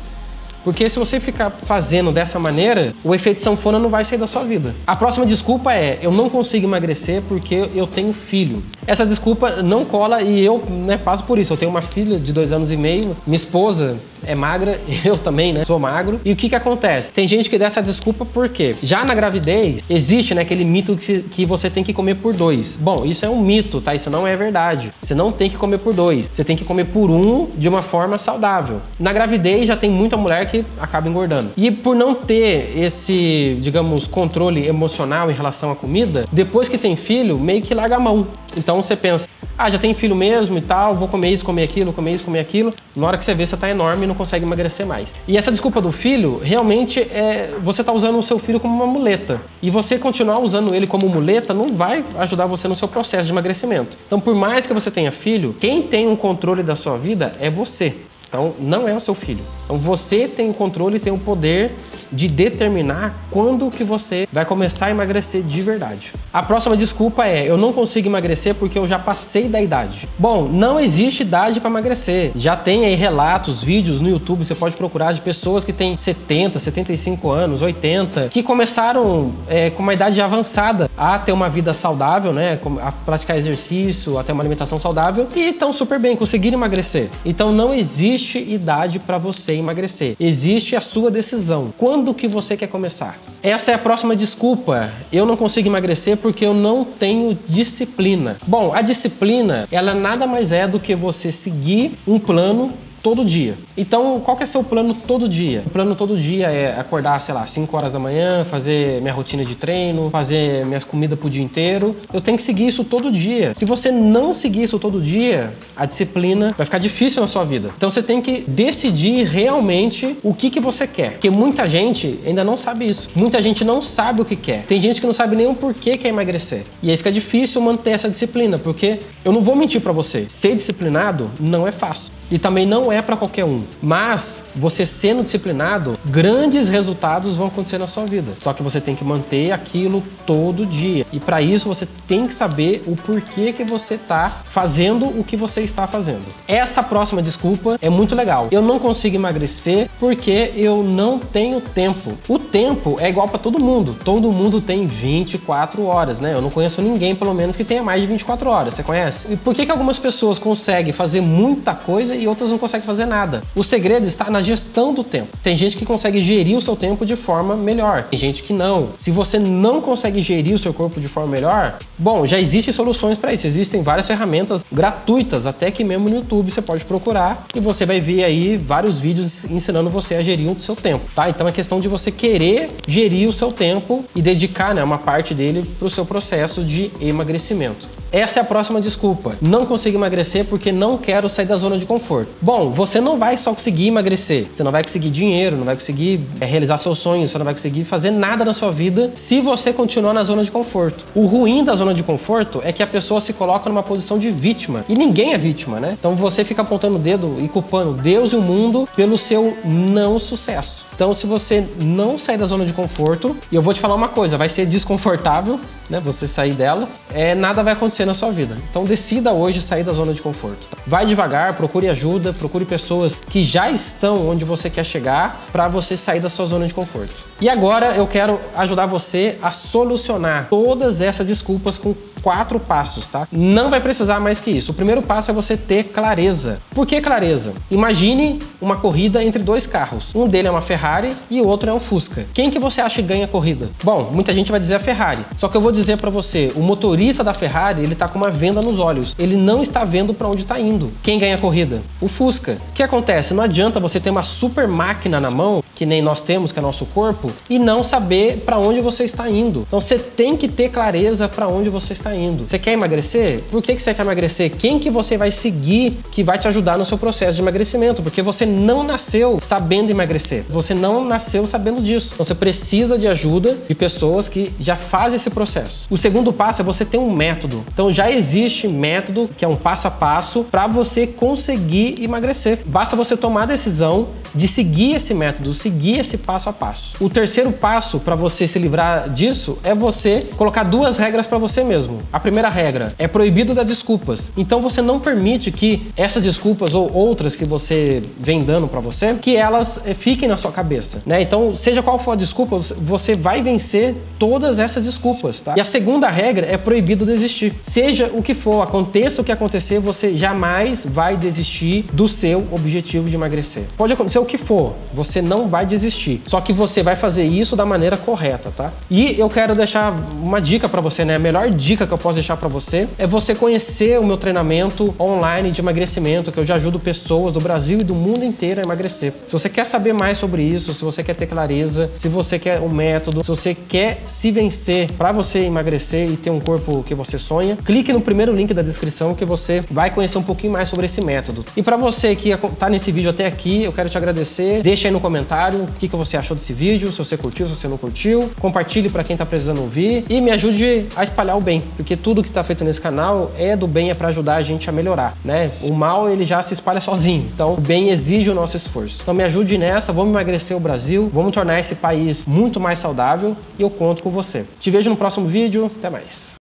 Porque 0.65 0.89
se 0.89 0.97
você 0.97 1.19
ficar 1.19 1.51
fazendo 1.51 2.11
dessa 2.11 2.39
maneira, 2.39 2.95
o 3.03 3.13
efeito 3.13 3.43
sanfona 3.43 3.77
não 3.77 3.87
vai 3.87 4.03
sair 4.03 4.17
da 4.17 4.25
sua 4.25 4.43
vida. 4.43 4.73
A 4.87 4.95
próxima 4.95 5.23
desculpa 5.23 5.71
é: 5.71 5.99
eu 6.01 6.11
não 6.11 6.27
consigo 6.27 6.65
emagrecer 6.65 7.21
porque 7.21 7.69
eu 7.75 7.85
tenho 7.85 8.11
filho. 8.13 8.63
Essa 8.87 9.05
desculpa 9.05 9.61
não 9.61 9.85
cola 9.85 10.23
e 10.23 10.43
eu 10.43 10.59
né, 10.67 10.97
passo 10.97 11.23
por 11.23 11.37
isso. 11.37 11.53
Eu 11.53 11.57
tenho 11.57 11.69
uma 11.69 11.83
filha 11.83 12.19
de 12.19 12.33
dois 12.33 12.51
anos 12.51 12.71
e 12.71 12.77
meio, 12.77 13.15
minha 13.27 13.35
esposa 13.35 14.01
é 14.25 14.33
magra, 14.33 14.79
eu 15.05 15.17
também, 15.17 15.53
né? 15.53 15.63
Sou 15.63 15.77
magro. 15.77 16.19
E 16.25 16.31
o 16.31 16.35
que 16.35 16.49
que 16.49 16.55
acontece? 16.55 17.13
Tem 17.13 17.27
gente 17.27 17.49
que 17.49 17.57
dá 17.57 17.67
essa 17.67 17.81
desculpa 17.81 18.25
porque 18.25 18.75
já 18.81 19.05
na 19.05 19.13
gravidez 19.13 19.83
existe, 19.89 20.33
né, 20.33 20.41
aquele 20.41 20.65
mito 20.65 20.95
que, 20.97 21.21
que 21.21 21.45
você 21.45 21.69
tem 21.69 21.83
que 21.83 21.93
comer 21.93 22.15
por 22.15 22.33
dois. 22.33 22.75
Bom, 22.79 23.05
isso 23.05 23.23
é 23.25 23.29
um 23.29 23.39
mito, 23.39 23.79
tá? 23.79 23.93
Isso 23.93 24.09
não 24.09 24.27
é 24.27 24.35
verdade. 24.35 24.91
Você 25.01 25.13
não 25.13 25.31
tem 25.31 25.49
que 25.49 25.57
comer 25.57 25.77
por 25.77 25.93
dois. 25.93 26.29
Você 26.31 26.43
tem 26.43 26.55
que 26.55 26.65
comer 26.65 26.85
por 26.85 27.11
um 27.11 27.45
de 27.55 27.69
uma 27.69 27.81
forma 27.81 28.17
saudável. 28.17 28.81
Na 28.99 29.13
gravidez 29.13 29.67
já 29.67 29.77
tem 29.77 29.91
muita 29.91 30.17
mulher 30.17 30.49
que 30.49 30.54
acaba 30.79 31.09
engordando. 31.09 31.51
E 31.57 31.71
por 31.71 31.95
não 31.95 32.13
ter 32.13 32.77
esse, 32.77 33.57
digamos, 33.61 34.05
controle 34.07 34.67
emocional 34.67 35.31
em 35.31 35.33
relação 35.33 35.71
à 35.71 35.75
comida, 35.75 36.25
depois 36.31 36.69
que 36.69 36.77
tem 36.77 36.95
filho, 36.95 37.39
meio 37.39 37.61
que 37.61 37.73
larga 37.73 37.95
a 37.95 37.99
mão. 37.99 38.27
Então 38.55 38.81
você 38.81 38.95
pensa, 38.95 39.27
ah, 39.57 39.69
já 39.69 39.79
tem 39.79 39.93
filho 39.93 40.15
mesmo 40.15 40.57
e 40.57 40.61
tal, 40.61 40.93
vou 40.93 41.07
comer 41.07 41.29
isso, 41.29 41.45
comer 41.45 41.63
aquilo, 41.63 41.93
comer 41.93 42.11
isso, 42.11 42.25
comer 42.25 42.39
aquilo. 42.39 42.73
Na 42.95 43.07
hora 43.07 43.17
que 43.17 43.23
você 43.23 43.33
vê, 43.33 43.45
você 43.45 43.55
tá 43.55 43.69
enorme 43.69 44.03
e 44.03 44.07
não 44.07 44.15
consegue 44.15 44.45
emagrecer 44.45 44.85
mais. 44.85 45.15
E 45.27 45.37
essa 45.37 45.49
desculpa 45.49 45.79
do 45.79 45.91
filho, 45.91 46.41
realmente, 46.43 46.99
é 46.99 47.53
você 47.63 47.83
tá 47.83 47.93
usando 47.93 48.17
o 48.17 48.23
seu 48.23 48.37
filho 48.37 48.59
como 48.59 48.75
uma 48.75 48.85
muleta. 48.85 49.41
E 49.61 49.69
você 49.69 49.97
continuar 49.97 50.39
usando 50.39 50.75
ele 50.75 50.85
como 50.85 51.07
muleta 51.07 51.53
não 51.53 51.69
vai 51.69 52.03
ajudar 52.19 52.45
você 52.47 52.67
no 52.67 52.75
seu 52.75 52.87
processo 52.87 53.25
de 53.25 53.31
emagrecimento. 53.31 53.97
Então, 54.05 54.19
por 54.19 54.35
mais 54.35 54.67
que 54.67 54.73
você 54.73 54.91
tenha 54.91 55.11
filho, 55.11 55.55
quem 55.59 55.83
tem 55.83 56.07
um 56.07 56.15
controle 56.15 56.61
da 56.61 56.75
sua 56.75 56.97
vida 56.97 57.35
é 57.39 57.49
você. 57.49 57.95
Então, 58.27 58.53
não 58.59 58.87
é 58.87 58.95
o 58.95 58.99
seu 58.99 59.13
filho. 59.13 59.43
Então, 59.65 59.77
você 59.77 60.27
tem 60.27 60.49
o 60.49 60.53
controle 60.53 60.99
tem 60.99 61.13
o 61.13 61.17
poder 61.17 61.73
de 62.11 62.27
determinar 62.27 63.27
quando 63.29 63.69
que 63.69 63.83
você 63.83 64.27
vai 64.31 64.45
começar 64.45 64.87
a 64.87 64.91
emagrecer 64.91 65.41
de 65.41 65.61
verdade. 65.61 66.13
A 66.31 66.43
próxima 66.43 66.77
desculpa 66.77 67.25
é: 67.25 67.49
eu 67.49 67.57
não 67.57 67.73
consigo 67.73 68.07
emagrecer 68.07 68.55
porque 68.55 68.77
eu 68.77 68.87
já 68.87 68.99
passei 68.99 69.47
da 69.47 69.61
idade. 69.61 70.07
Bom, 70.17 70.47
não 70.47 70.79
existe 70.79 71.23
idade 71.23 71.59
para 71.59 71.69
emagrecer. 71.69 72.31
Já 72.35 72.55
tem 72.55 72.85
aí 72.85 72.95
relatos, 72.95 73.63
vídeos 73.63 73.99
no 73.99 74.09
YouTube, 74.09 74.45
você 74.45 74.55
pode 74.55 74.75
procurar 74.75 75.11
de 75.11 75.21
pessoas 75.21 75.63
que 75.63 75.73
têm 75.73 75.97
70, 75.97 76.59
75 76.59 77.29
anos, 77.29 77.61
80, 77.61 78.29
que 78.29 78.43
começaram 78.43 79.31
é, 79.47 79.69
com 79.69 79.83
uma 79.83 79.93
idade 79.93 80.21
avançada 80.21 80.89
a 80.97 81.17
ter 81.19 81.31
uma 81.31 81.49
vida 81.49 81.73
saudável, 81.73 82.33
né? 82.33 82.59
A 82.81 82.91
praticar 82.91 83.37
exercício, 83.37 84.17
a 84.17 84.23
ter 84.23 84.31
uma 84.31 84.41
alimentação 84.41 84.79
saudável 84.79 85.27
e 85.35 85.49
estão 85.49 85.73
super 85.73 85.99
bem, 85.99 86.15
conseguiram 86.15 86.57
emagrecer. 86.57 87.09
Então 87.25 87.51
não 87.51 87.73
existe 87.73 88.14
existe 88.15 88.39
idade 88.39 88.97
para 88.97 89.17
você 89.17 89.53
emagrecer. 89.53 90.15
Existe 90.19 90.75
a 90.75 90.81
sua 90.81 91.11
decisão. 91.11 91.73
Quando 91.77 92.13
que 92.13 92.27
você 92.27 92.55
quer 92.55 92.67
começar? 92.67 93.19
Essa 93.43 93.71
é 93.71 93.73
a 93.75 93.77
próxima 93.77 94.15
desculpa. 94.15 94.91
Eu 95.11 95.25
não 95.25 95.37
consigo 95.37 95.67
emagrecer 95.67 96.17
porque 96.17 96.45
eu 96.45 96.53
não 96.53 96.85
tenho 96.85 97.37
disciplina. 97.47 98.37
Bom, 98.47 98.73
a 98.73 98.81
disciplina, 98.81 99.67
ela 99.71 99.93
nada 99.93 100.25
mais 100.25 100.51
é 100.51 100.67
do 100.67 100.79
que 100.79 100.95
você 100.95 101.31
seguir 101.31 101.97
um 102.07 102.17
plano 102.17 102.73
todo 103.05 103.23
dia. 103.23 103.55
Então, 103.77 104.19
qual 104.19 104.35
que 104.35 104.41
é 104.41 104.47
seu 104.47 104.63
plano 104.63 104.95
todo 104.95 105.29
dia? 105.29 105.61
O 105.67 105.69
plano 105.69 105.95
todo 105.95 106.17
dia 106.17 106.47
é 106.47 106.79
acordar, 106.79 107.21
sei 107.21 107.35
lá, 107.35 107.45
5 107.45 107.77
horas 107.77 107.93
da 107.93 107.99
manhã, 107.99 108.43
fazer 108.45 108.99
minha 108.99 109.13
rotina 109.13 109.45
de 109.45 109.53
treino, 109.53 110.09
fazer 110.09 110.65
minhas 110.65 110.83
comidas 110.83 111.19
pro 111.19 111.29
dia 111.29 111.43
inteiro. 111.43 111.95
Eu 112.11 112.19
tenho 112.19 112.35
que 112.35 112.41
seguir 112.41 112.65
isso 112.65 112.83
todo 112.83 113.11
dia. 113.11 113.53
Se 113.53 113.63
você 113.63 113.91
não 113.91 114.33
seguir 114.33 114.63
isso 114.63 114.79
todo 114.79 114.99
dia, 114.99 115.53
a 115.77 115.85
disciplina 115.85 116.51
vai 116.57 116.65
ficar 116.65 116.79
difícil 116.79 117.21
na 117.21 117.27
sua 117.27 117.43
vida. 117.43 117.69
Então, 117.77 117.91
você 117.91 118.01
tem 118.01 118.19
que 118.23 118.41
decidir 118.47 119.23
realmente 119.25 120.17
o 120.23 120.33
que, 120.33 120.49
que 120.49 120.59
você 120.59 120.87
quer. 120.87 121.11
Porque 121.11 121.29
muita 121.29 121.69
gente 121.69 122.19
ainda 122.25 122.43
não 122.43 122.57
sabe 122.57 122.87
isso. 122.87 123.07
Muita 123.13 123.39
gente 123.39 123.63
não 123.63 123.83
sabe 123.83 124.21
o 124.21 124.25
que 124.25 124.35
quer. 124.35 124.63
Tem 124.63 124.81
gente 124.81 124.99
que 124.99 125.05
não 125.05 125.13
sabe 125.13 125.35
nem 125.35 125.45
o 125.45 125.53
porquê 125.53 125.95
quer 125.95 126.07
emagrecer. 126.07 126.63
E 126.81 126.89
aí 126.89 126.97
fica 126.97 127.11
difícil 127.11 127.61
manter 127.61 127.91
essa 127.91 128.09
disciplina, 128.09 128.57
porque 128.57 128.97
eu 129.23 129.31
não 129.31 129.41
vou 129.41 129.55
mentir 129.55 129.79
para 129.79 129.91
você. 129.91 130.25
Ser 130.27 130.55
disciplinado 130.55 131.29
não 131.39 131.67
é 131.67 131.71
fácil 131.71 132.14
e 132.29 132.39
também 132.39 132.65
não 132.65 132.91
é 132.91 133.01
para 133.01 133.15
qualquer 133.15 133.45
um. 133.45 133.63
Mas 133.81 134.43
você 134.55 134.85
sendo 134.85 135.23
disciplinado, 135.23 135.97
grandes 136.05 136.69
resultados 136.69 137.35
vão 137.35 137.47
acontecer 137.47 137.77
na 137.77 137.87
sua 137.87 138.05
vida. 138.05 138.33
Só 138.41 138.53
que 138.53 138.63
você 138.63 138.79
tem 138.79 138.95
que 138.95 139.03
manter 139.03 139.51
aquilo 139.51 140.01
todo 140.25 140.65
dia. 140.65 141.05
E 141.11 141.19
para 141.19 141.41
isso 141.41 141.67
você 141.67 141.87
tem 142.07 142.25
que 142.25 142.33
saber 142.33 142.83
o 142.87 142.95
porquê 142.95 143.51
que 143.51 143.63
você 143.63 143.95
está 143.95 144.41
fazendo 144.45 145.05
o 145.07 145.23
que 145.23 145.35
você 145.35 145.61
está 145.61 145.87
fazendo. 145.87 146.25
Essa 146.47 146.81
próxima 146.81 147.21
desculpa 147.21 147.77
é 147.81 147.89
muito 147.89 148.15
legal. 148.15 148.47
Eu 148.49 148.61
não 148.61 148.79
consigo 148.79 149.15
emagrecer 149.15 149.89
porque 149.99 150.53
eu 150.55 150.83
não 150.83 151.19
tenho 151.19 151.59
tempo. 151.59 152.17
O 152.29 152.39
tempo 152.39 152.95
é 152.99 153.09
igual 153.09 153.27
para 153.27 153.39
todo 153.39 153.63
mundo. 153.63 153.97
Todo 154.03 154.31
mundo 154.31 154.61
tem 154.61 154.87
24 154.87 155.83
horas, 155.85 156.19
né? 156.19 156.33
Eu 156.33 156.41
não 156.41 156.49
conheço 156.49 156.81
ninguém, 156.81 157.15
pelo 157.15 157.33
menos, 157.33 157.55
que 157.55 157.63
tenha 157.63 157.83
mais 157.83 158.01
de 158.01 158.07
24 158.07 158.49
horas. 158.49 158.73
Você 158.73 158.83
conhece? 158.83 159.27
E 159.31 159.35
por 159.35 159.53
que, 159.53 159.65
que 159.65 159.71
algumas 159.71 159.99
pessoas 159.99 160.39
conseguem 160.39 160.93
fazer 160.93 161.21
muita 161.21 161.73
coisa 161.73 162.14
e 162.15 162.27
outras 162.27 162.49
não 162.49 162.57
conseguem 162.57 162.85
fazer 162.85 163.05
nada. 163.05 163.41
O 163.55 163.63
segredo 163.63 164.07
está 164.07 164.29
na 164.29 164.41
gestão 164.41 164.93
do 164.93 165.03
tempo. 165.03 165.37
Tem 165.43 165.57
gente 165.57 165.77
que 165.77 165.85
consegue 165.85 166.21
gerir 166.21 166.57
o 166.57 166.61
seu 166.61 166.75
tempo 166.75 167.05
de 167.05 167.15
forma 167.15 167.55
melhor, 167.55 168.03
tem 168.03 168.19
gente 168.19 168.43
que 168.43 168.53
não. 168.53 168.85
Se 168.99 169.11
você 169.11 169.39
não 169.39 169.81
consegue 169.81 170.21
gerir 170.21 170.55
o 170.55 170.59
seu 170.59 170.73
corpo 170.73 170.99
de 170.99 171.07
forma 171.07 171.29
melhor, 171.29 171.77
bom, 171.97 172.25
já 172.25 172.39
existem 172.39 172.73
soluções 172.73 173.17
para 173.17 173.33
isso. 173.33 173.47
Existem 173.47 173.81
várias 173.81 174.07
ferramentas 174.07 174.65
gratuitas, 174.71 175.45
até 175.45 175.71
que 175.71 175.83
mesmo 175.83 176.09
no 176.09 176.15
YouTube 176.15 176.51
você 176.51 176.61
pode 176.61 176.85
procurar 176.85 177.45
e 177.53 177.59
você 177.59 177.85
vai 177.85 177.99
ver 177.99 178.23
aí 178.23 178.57
vários 178.57 178.99
vídeos 178.99 179.43
ensinando 179.49 179.89
você 179.89 180.15
a 180.15 180.23
gerir 180.23 180.51
o 180.51 180.61
seu 180.61 180.75
tempo, 180.75 181.03
tá? 181.13 181.29
Então 181.29 181.47
é 181.47 181.51
questão 181.51 181.79
de 181.79 181.87
você 181.87 182.11
querer 182.11 182.67
gerir 182.87 183.29
o 183.29 183.33
seu 183.33 183.51
tempo 183.51 183.99
e 184.15 184.21
dedicar 184.21 184.73
né, 184.73 184.83
uma 184.83 184.97
parte 184.97 185.33
dele 185.33 185.63
para 185.77 185.87
o 185.87 185.89
seu 185.89 186.05
processo 186.05 186.63
de 186.63 186.91
emagrecimento. 186.99 187.89
Essa 188.15 188.39
é 188.39 188.41
a 188.41 188.45
próxima 188.45 188.79
desculpa. 188.79 189.35
Não 189.41 189.65
consigo 189.65 189.97
emagrecer 189.97 190.45
porque 190.45 190.71
não 190.71 190.97
quero 190.97 191.27
sair 191.27 191.45
da 191.45 191.57
zona 191.57 191.77
de 191.77 191.85
conforto. 191.85 192.29
Bom, 192.41 192.71
você 192.71 193.01
não 193.01 193.19
vai 193.19 193.37
só 193.37 193.53
conseguir 193.53 193.87
emagrecer, 193.87 194.47
você 194.53 194.63
não 194.63 194.71
vai 194.71 194.85
conseguir 194.85 195.09
dinheiro, 195.09 195.57
não 195.57 195.65
vai 195.65 195.75
conseguir 195.75 196.21
é, 196.39 196.45
realizar 196.45 196.77
seus 196.77 196.97
sonhos, 196.97 197.29
você 197.29 197.37
não 197.37 197.43
vai 197.43 197.53
conseguir 197.53 197.83
fazer 197.83 198.11
nada 198.11 198.45
na 198.45 198.53
sua 198.53 198.71
vida 198.71 199.11
se 199.17 199.41
você 199.41 199.73
continuar 199.73 200.13
na 200.13 200.23
zona 200.23 200.45
de 200.45 200.49
conforto. 200.49 201.03
O 201.13 201.25
ruim 201.25 201.61
da 201.61 201.75
zona 201.75 201.93
de 201.93 202.03
conforto 202.03 202.61
é 202.63 202.71
que 202.71 202.81
a 202.81 202.87
pessoa 202.87 203.19
se 203.19 203.33
coloca 203.33 203.67
numa 203.67 203.83
posição 203.83 204.17
de 204.17 204.29
vítima. 204.29 204.85
E 204.87 204.93
ninguém 204.93 205.33
é 205.33 205.37
vítima, 205.37 205.81
né? 205.81 205.97
Então 205.99 206.15
você 206.15 206.45
fica 206.45 206.61
apontando 206.61 206.95
o 206.95 206.99
dedo 206.99 207.35
e 207.41 207.49
culpando 207.49 208.01
Deus 208.01 208.31
e 208.31 208.37
o 208.37 208.41
mundo 208.41 208.87
pelo 208.95 209.17
seu 209.17 209.57
não 209.65 210.17
sucesso. 210.19 210.85
Então, 210.95 211.13
se 211.13 211.27
você 211.27 211.65
não 211.83 212.17
sair 212.17 212.37
da 212.37 212.45
zona 212.45 212.65
de 212.65 212.71
conforto, 212.71 213.35
e 213.51 213.55
eu 213.55 213.61
vou 213.61 213.73
te 213.73 213.81
falar 213.81 213.95
uma 213.95 214.07
coisa, 214.07 214.37
vai 214.37 214.47
ser 214.47 214.65
desconfortável, 214.65 215.59
né? 215.89 215.99
Você 215.99 216.27
sair 216.27 216.53
dela, 216.53 216.87
é, 217.13 217.35
nada 217.35 217.63
vai 217.63 217.73
acontecer 217.73 218.05
na 218.05 218.13
sua 218.13 218.31
vida. 218.31 218.55
Então, 218.69 218.83
decida 218.83 219.33
hoje 219.33 219.61
sair 219.61 219.83
da 219.83 219.93
zona 219.93 220.13
de 220.13 220.21
conforto. 220.21 220.67
Tá? 220.67 220.77
Vai 220.85 221.05
devagar, 221.05 221.53
procure 221.53 221.87
ajuda, 221.87 222.33
procure 222.33 222.65
pessoas 222.65 223.15
que 223.29 223.43
já 223.43 223.69
estão 223.69 224.27
onde 224.27 224.45
você 224.45 224.69
quer 224.69 224.85
chegar 224.85 225.45
para 225.51 225.67
você 225.67 225.97
sair 225.97 226.19
da 226.19 226.29
sua 226.29 226.45
zona 226.45 226.65
de 226.67 226.73
conforto. 226.73 227.15
E 227.41 227.49
agora 227.49 227.95
eu 227.95 228.07
quero 228.07 228.39
ajudar 228.55 228.85
você 228.85 229.37
a 229.41 229.51
solucionar 229.51 230.47
todas 230.49 231.01
essas 231.01 231.27
desculpas 231.27 231.77
com 231.77 231.93
quatro 232.25 232.59
passos, 232.59 233.05
tá? 233.05 233.27
Não 233.31 233.69
vai 233.69 233.79
precisar 233.79 234.19
mais 234.19 234.39
que 234.39 234.49
isso. 234.49 234.71
O 234.71 234.73
primeiro 234.73 235.01
passo 235.03 235.29
é 235.29 235.33
você 235.33 235.55
ter 235.55 235.83
clareza. 235.83 236.59
Por 236.71 236.87
que 236.87 236.99
clareza? 236.99 237.53
Imagine 237.69 238.39
uma 238.59 238.77
corrida 238.77 239.23
entre 239.23 239.43
dois 239.43 239.67
carros. 239.67 240.15
Um 240.15 240.27
dele 240.27 240.47
é 240.47 240.51
uma 240.51 240.61
Ferrari 240.61 241.09
e 241.29 241.39
o 241.39 241.45
outro 241.45 241.69
é 241.69 241.73
um 241.73 241.77
Fusca. 241.77 242.25
Quem 242.33 242.49
que 242.49 242.57
você 242.57 242.81
acha 242.81 242.95
que 242.95 243.07
ganha 243.07 243.25
a 243.25 243.27
corrida? 243.27 243.69
Bom, 243.83 244.09
muita 244.11 244.33
gente 244.33 244.49
vai 244.49 244.59
dizer 244.59 244.73
a 244.73 244.79
Ferrari. 244.79 245.23
Só 245.37 245.47
que 245.47 245.55
eu 245.55 245.61
vou 245.61 245.71
dizer 245.75 245.97
para 245.97 246.09
você, 246.09 246.49
o 246.55 246.61
motorista 246.61 247.23
da 247.23 247.33
Ferrari, 247.33 247.83
ele 247.83 247.95
tá 247.95 248.07
com 248.07 248.17
uma 248.17 248.29
venda 248.29 248.61
nos 248.61 248.79
olhos. 248.79 249.15
Ele 249.19 249.35
não 249.35 249.61
está 249.61 249.83
vendo 249.83 250.13
para 250.13 250.27
onde 250.27 250.41
está 250.41 250.59
indo. 250.59 250.91
Quem 251.03 251.19
ganha 251.19 251.35
a 251.35 251.39
corrida? 251.39 251.81
O 252.01 252.07
Fusca. 252.07 252.57
O 252.69 252.73
que 252.73 252.83
acontece? 252.83 253.33
Não 253.33 253.43
adianta 253.43 253.79
você 253.79 253.99
ter 253.99 254.09
uma 254.09 254.23
super 254.23 254.67
máquina 254.67 255.19
na 255.19 255.29
mão, 255.29 255.63
que 255.75 255.85
nem 255.85 256.01
nós 256.01 256.21
temos, 256.21 256.51
que 256.51 256.59
é 256.59 256.61
nosso 256.61 256.85
corpo, 256.87 257.31
e 257.49 257.59
não 257.59 257.83
saber 257.83 258.43
para 258.45 258.57
onde 258.57 258.81
você 258.81 259.03
está 259.03 259.29
indo. 259.29 259.63
Então 259.67 259.81
você 259.81 259.99
tem 259.99 260.37
que 260.37 260.47
ter 260.47 260.69
clareza 260.69 261.27
para 261.27 261.47
onde 261.47 261.69
você 261.69 261.93
está 261.93 262.15
indo. 262.15 262.47
Você 262.47 262.57
quer 262.57 262.71
emagrecer? 262.71 263.43
Por 263.51 263.61
que, 263.61 263.75
que 263.75 263.81
você 263.81 263.93
quer 263.93 264.03
emagrecer? 264.03 264.51
Quem 264.51 264.79
que 264.79 264.89
você 264.89 265.17
vai 265.17 265.31
seguir 265.31 265.99
que 266.11 266.23
vai 266.23 266.39
te 266.39 266.47
ajudar 266.47 266.77
no 266.77 266.85
seu 266.85 266.97
processo 266.97 267.35
de 267.35 267.41
emagrecimento? 267.41 268.01
Porque 268.01 268.21
você 268.21 268.45
não 268.45 268.83
nasceu 268.83 269.39
sabendo 269.41 269.89
emagrecer. 269.89 270.45
Você 270.49 270.73
não 270.73 271.03
nasceu 271.03 271.45
sabendo 271.45 271.81
disso. 271.81 272.11
Então 272.13 272.25
você 272.25 272.35
precisa 272.35 272.97
de 272.97 273.07
ajuda 273.07 273.57
de 273.67 273.75
pessoas 273.75 274.29
que 274.29 274.53
já 274.59 274.75
fazem 274.75 275.17
esse 275.17 275.29
processo. 275.29 275.64
O 275.89 275.97
segundo 275.97 276.31
passo 276.33 276.61
é 276.61 276.65
você 276.65 276.85
ter 276.85 276.97
um 276.97 277.11
método. 277.11 277.63
Então 277.71 277.91
já 277.91 278.11
existe 278.11 278.67
método 278.67 279.29
que 279.37 279.45
é 279.45 279.47
um 279.47 279.55
passo 279.55 279.87
a 279.87 279.91
passo 279.91 280.43
para 280.43 280.67
você 280.67 281.05
conseguir 281.07 281.95
emagrecer. 282.01 282.59
Basta 282.65 282.95
você 282.95 283.15
tomar 283.15 283.43
a 283.43 283.47
decisão 283.47 284.07
de 284.33 284.47
seguir 284.47 284.95
esse 284.95 285.13
método, 285.13 285.53
seguir 285.53 285.99
esse 285.99 286.17
passo 286.17 286.49
a 286.49 286.53
passo. 286.53 286.93
O 287.03 287.09
terceiro 287.09 287.51
passo 287.51 287.99
para 287.99 288.15
você 288.15 288.47
se 288.47 288.59
livrar 288.59 289.09
disso 289.09 289.57
é 289.63 289.73
você 289.73 290.21
colocar 290.35 290.63
duas 290.63 290.97
regras 290.97 291.27
para 291.27 291.37
você 291.37 291.63
mesmo. 291.63 291.99
A 292.11 292.19
primeira 292.19 292.49
regra 292.49 292.93
é 292.97 293.07
proibido 293.07 293.53
das 293.53 293.65
desculpas. 293.65 294.31
Então 294.37 294.61
você 294.61 294.81
não 294.81 294.99
permite 294.99 295.51
que 295.51 295.87
essas 295.95 296.23
desculpas 296.23 296.73
ou 296.73 296.91
outras 296.93 297.35
que 297.35 297.45
você 297.45 298.03
vem 298.19 298.39
dando 298.39 298.67
para 298.67 298.79
você, 298.79 299.13
que 299.15 299.35
elas 299.35 299.79
eh, 299.85 299.93
fiquem 299.93 300.27
na 300.27 300.37
sua 300.37 300.51
cabeça, 300.51 301.01
né? 301.05 301.21
Então, 301.21 301.55
seja 301.55 301.81
qual 301.81 301.97
for 301.99 302.11
a 302.11 302.15
desculpa, 302.15 302.57
você 302.57 303.15
vai 303.15 303.41
vencer 303.41 303.95
todas 304.19 304.59
essas 304.59 304.83
desculpas, 304.83 305.41
tá? 305.41 305.54
E 305.55 305.61
a 305.61 305.63
segunda 305.63 306.09
regra 306.09 306.45
é 306.49 306.57
proibido 306.57 307.05
desistir. 307.05 307.53
Seja 307.61 308.11
o 308.13 308.21
que 308.21 308.33
for, 308.33 308.61
aconteça 308.61 309.21
o 309.21 309.23
que 309.23 309.31
acontecer, 309.31 309.79
você 309.79 310.17
jamais 310.17 310.85
vai 310.85 311.15
desistir 311.15 311.85
do 311.93 312.07
seu 312.07 312.45
objetivo 312.51 313.09
de 313.09 313.15
emagrecer. 313.15 313.63
Pode 313.77 313.93
acontecer 313.93 314.19
o 314.19 314.25
que 314.25 314.37
for, 314.37 314.73
você 314.91 315.21
não 315.21 315.47
vai 315.47 315.65
desistir. 315.65 316.21
Só 316.25 316.41
que 316.41 316.51
você 316.51 316.83
vai 316.83 316.95
fazer 316.95 317.23
isso 317.23 317.55
da 317.55 317.65
maneira 317.65 317.97
correta, 317.97 318.51
tá? 318.51 318.73
E 318.89 319.17
eu 319.17 319.29
quero 319.29 319.55
deixar 319.55 319.95
uma 320.15 320.41
dica 320.41 320.67
para 320.67 320.81
você, 320.81 321.05
né? 321.05 321.15
A 321.15 321.19
melhor 321.19 321.49
dica 321.49 321.87
que 321.87 321.93
eu 321.93 321.97
posso 321.97 322.15
deixar 322.15 322.35
para 322.35 322.49
você 322.49 322.87
é 322.97 323.07
você 323.07 323.33
conhecer 323.33 323.97
o 323.99 324.05
meu 324.05 324.17
treinamento 324.17 324.93
online 324.99 325.51
de 325.51 325.61
emagrecimento, 325.61 326.31
que 326.31 326.39
eu 326.39 326.45
já 326.45 326.55
ajudo 326.55 326.79
pessoas 326.79 327.33
do 327.33 327.39
Brasil 327.39 327.79
e 327.79 327.83
do 327.83 327.95
mundo 327.95 328.25
inteiro 328.25 328.59
a 328.59 328.63
emagrecer. 328.63 329.13
Se 329.27 329.33
você 329.33 329.47
quer 329.47 329.65
saber 329.65 329.93
mais 329.93 330.17
sobre 330.17 330.43
isso, 330.43 330.73
se 330.73 330.83
você 330.83 331.01
quer 331.01 331.15
ter 331.15 331.27
clareza, 331.27 331.91
se 331.97 332.09
você 332.09 332.37
quer 332.37 332.59
um 332.59 332.69
método, 332.69 333.23
se 333.23 333.29
você 333.29 333.55
quer 333.55 334.01
se 334.05 334.31
vencer 334.31 334.91
para 334.91 335.11
você 335.13 335.44
emagrecer 335.45 336.09
e 336.09 336.17
ter 336.17 336.29
um 336.29 336.39
corpo 336.39 336.83
que 336.83 336.95
você 336.95 337.17
sonha, 337.17 337.57
clique 337.57 337.91
no 337.91 338.01
primeiro 338.01 338.35
link 338.35 338.53
da 338.53 338.61
descrição 338.61 339.13
que 339.13 339.25
você 339.25 339.63
vai 339.69 339.91
conhecer 339.91 340.17
um 340.17 340.23
pouquinho 340.23 340.53
mais 340.53 340.69
sobre 340.69 340.85
esse 340.85 341.01
método. 341.01 341.45
E 341.55 341.63
para 341.63 341.77
você 341.77 342.15
que 342.15 342.29
está 342.31 342.69
nesse 342.69 342.91
vídeo 342.91 343.09
até 343.09 343.25
aqui, 343.25 343.63
eu 343.63 343.73
quero 343.73 343.89
te 343.89 343.97
agradecer. 343.97 344.61
Deixa 344.61 344.87
aí 344.87 344.91
no 344.91 344.99
comentário 344.99 345.63
o 345.63 345.67
que, 345.79 345.87
que 345.87 345.95
você 345.95 346.17
achou 346.17 346.35
desse 346.35 346.53
vídeo, 346.53 346.91
se 346.91 346.97
você 346.97 347.17
curtiu, 347.17 347.47
se 347.47 347.55
você 347.55 347.67
não 347.67 347.77
curtiu. 347.77 348.29
Compartilhe 348.39 348.89
para 348.89 349.03
quem 349.03 349.13
está 349.13 349.25
precisando 349.25 349.61
ouvir 349.61 350.05
e 350.09 350.21
me 350.21 350.31
ajude 350.31 350.87
a 350.95 351.03
espalhar 351.03 351.37
o 351.37 351.41
bem, 351.41 351.63
porque 351.75 351.95
tudo 351.95 352.21
que 352.21 352.29
está 352.29 352.43
feito 352.43 352.63
nesse 352.63 352.81
canal 352.81 353.31
é 353.37 353.55
do 353.55 353.67
bem, 353.67 353.89
é 353.89 353.93
para 353.93 354.09
ajudar 354.09 354.35
a 354.35 354.41
gente 354.41 354.69
a 354.69 354.73
melhorar, 354.73 355.17
né? 355.23 355.51
O 355.61 355.73
mal 355.73 356.09
ele 356.09 356.25
já 356.25 356.41
se 356.41 356.53
espalha 356.53 356.81
sozinho, 356.81 357.25
então 357.33 357.53
o 357.53 357.61
bem 357.61 357.89
exige 357.89 358.29
o 358.29 358.33
nosso 358.33 358.57
esforço. 358.57 358.97
Então 359.01 359.13
me 359.13 359.23
ajude 359.23 359.57
nessa, 359.57 359.91
vamos 359.91 360.13
emagrecer 360.13 360.55
o 360.55 360.59
Brasil, 360.59 361.09
vamos 361.13 361.33
tornar 361.33 361.59
esse 361.59 361.75
país 361.75 362.25
muito 362.25 362.59
mais 362.59 362.79
saudável 362.79 363.35
e 363.57 363.61
eu 363.61 363.69
conto 363.69 364.03
com 364.03 364.09
você. 364.09 364.45
Te 364.59 364.71
vejo 364.71 364.89
no 364.89 364.95
próximo 364.95 365.27
vídeo, 365.35 365.65
até 365.65 365.89
mais. 365.89 366.25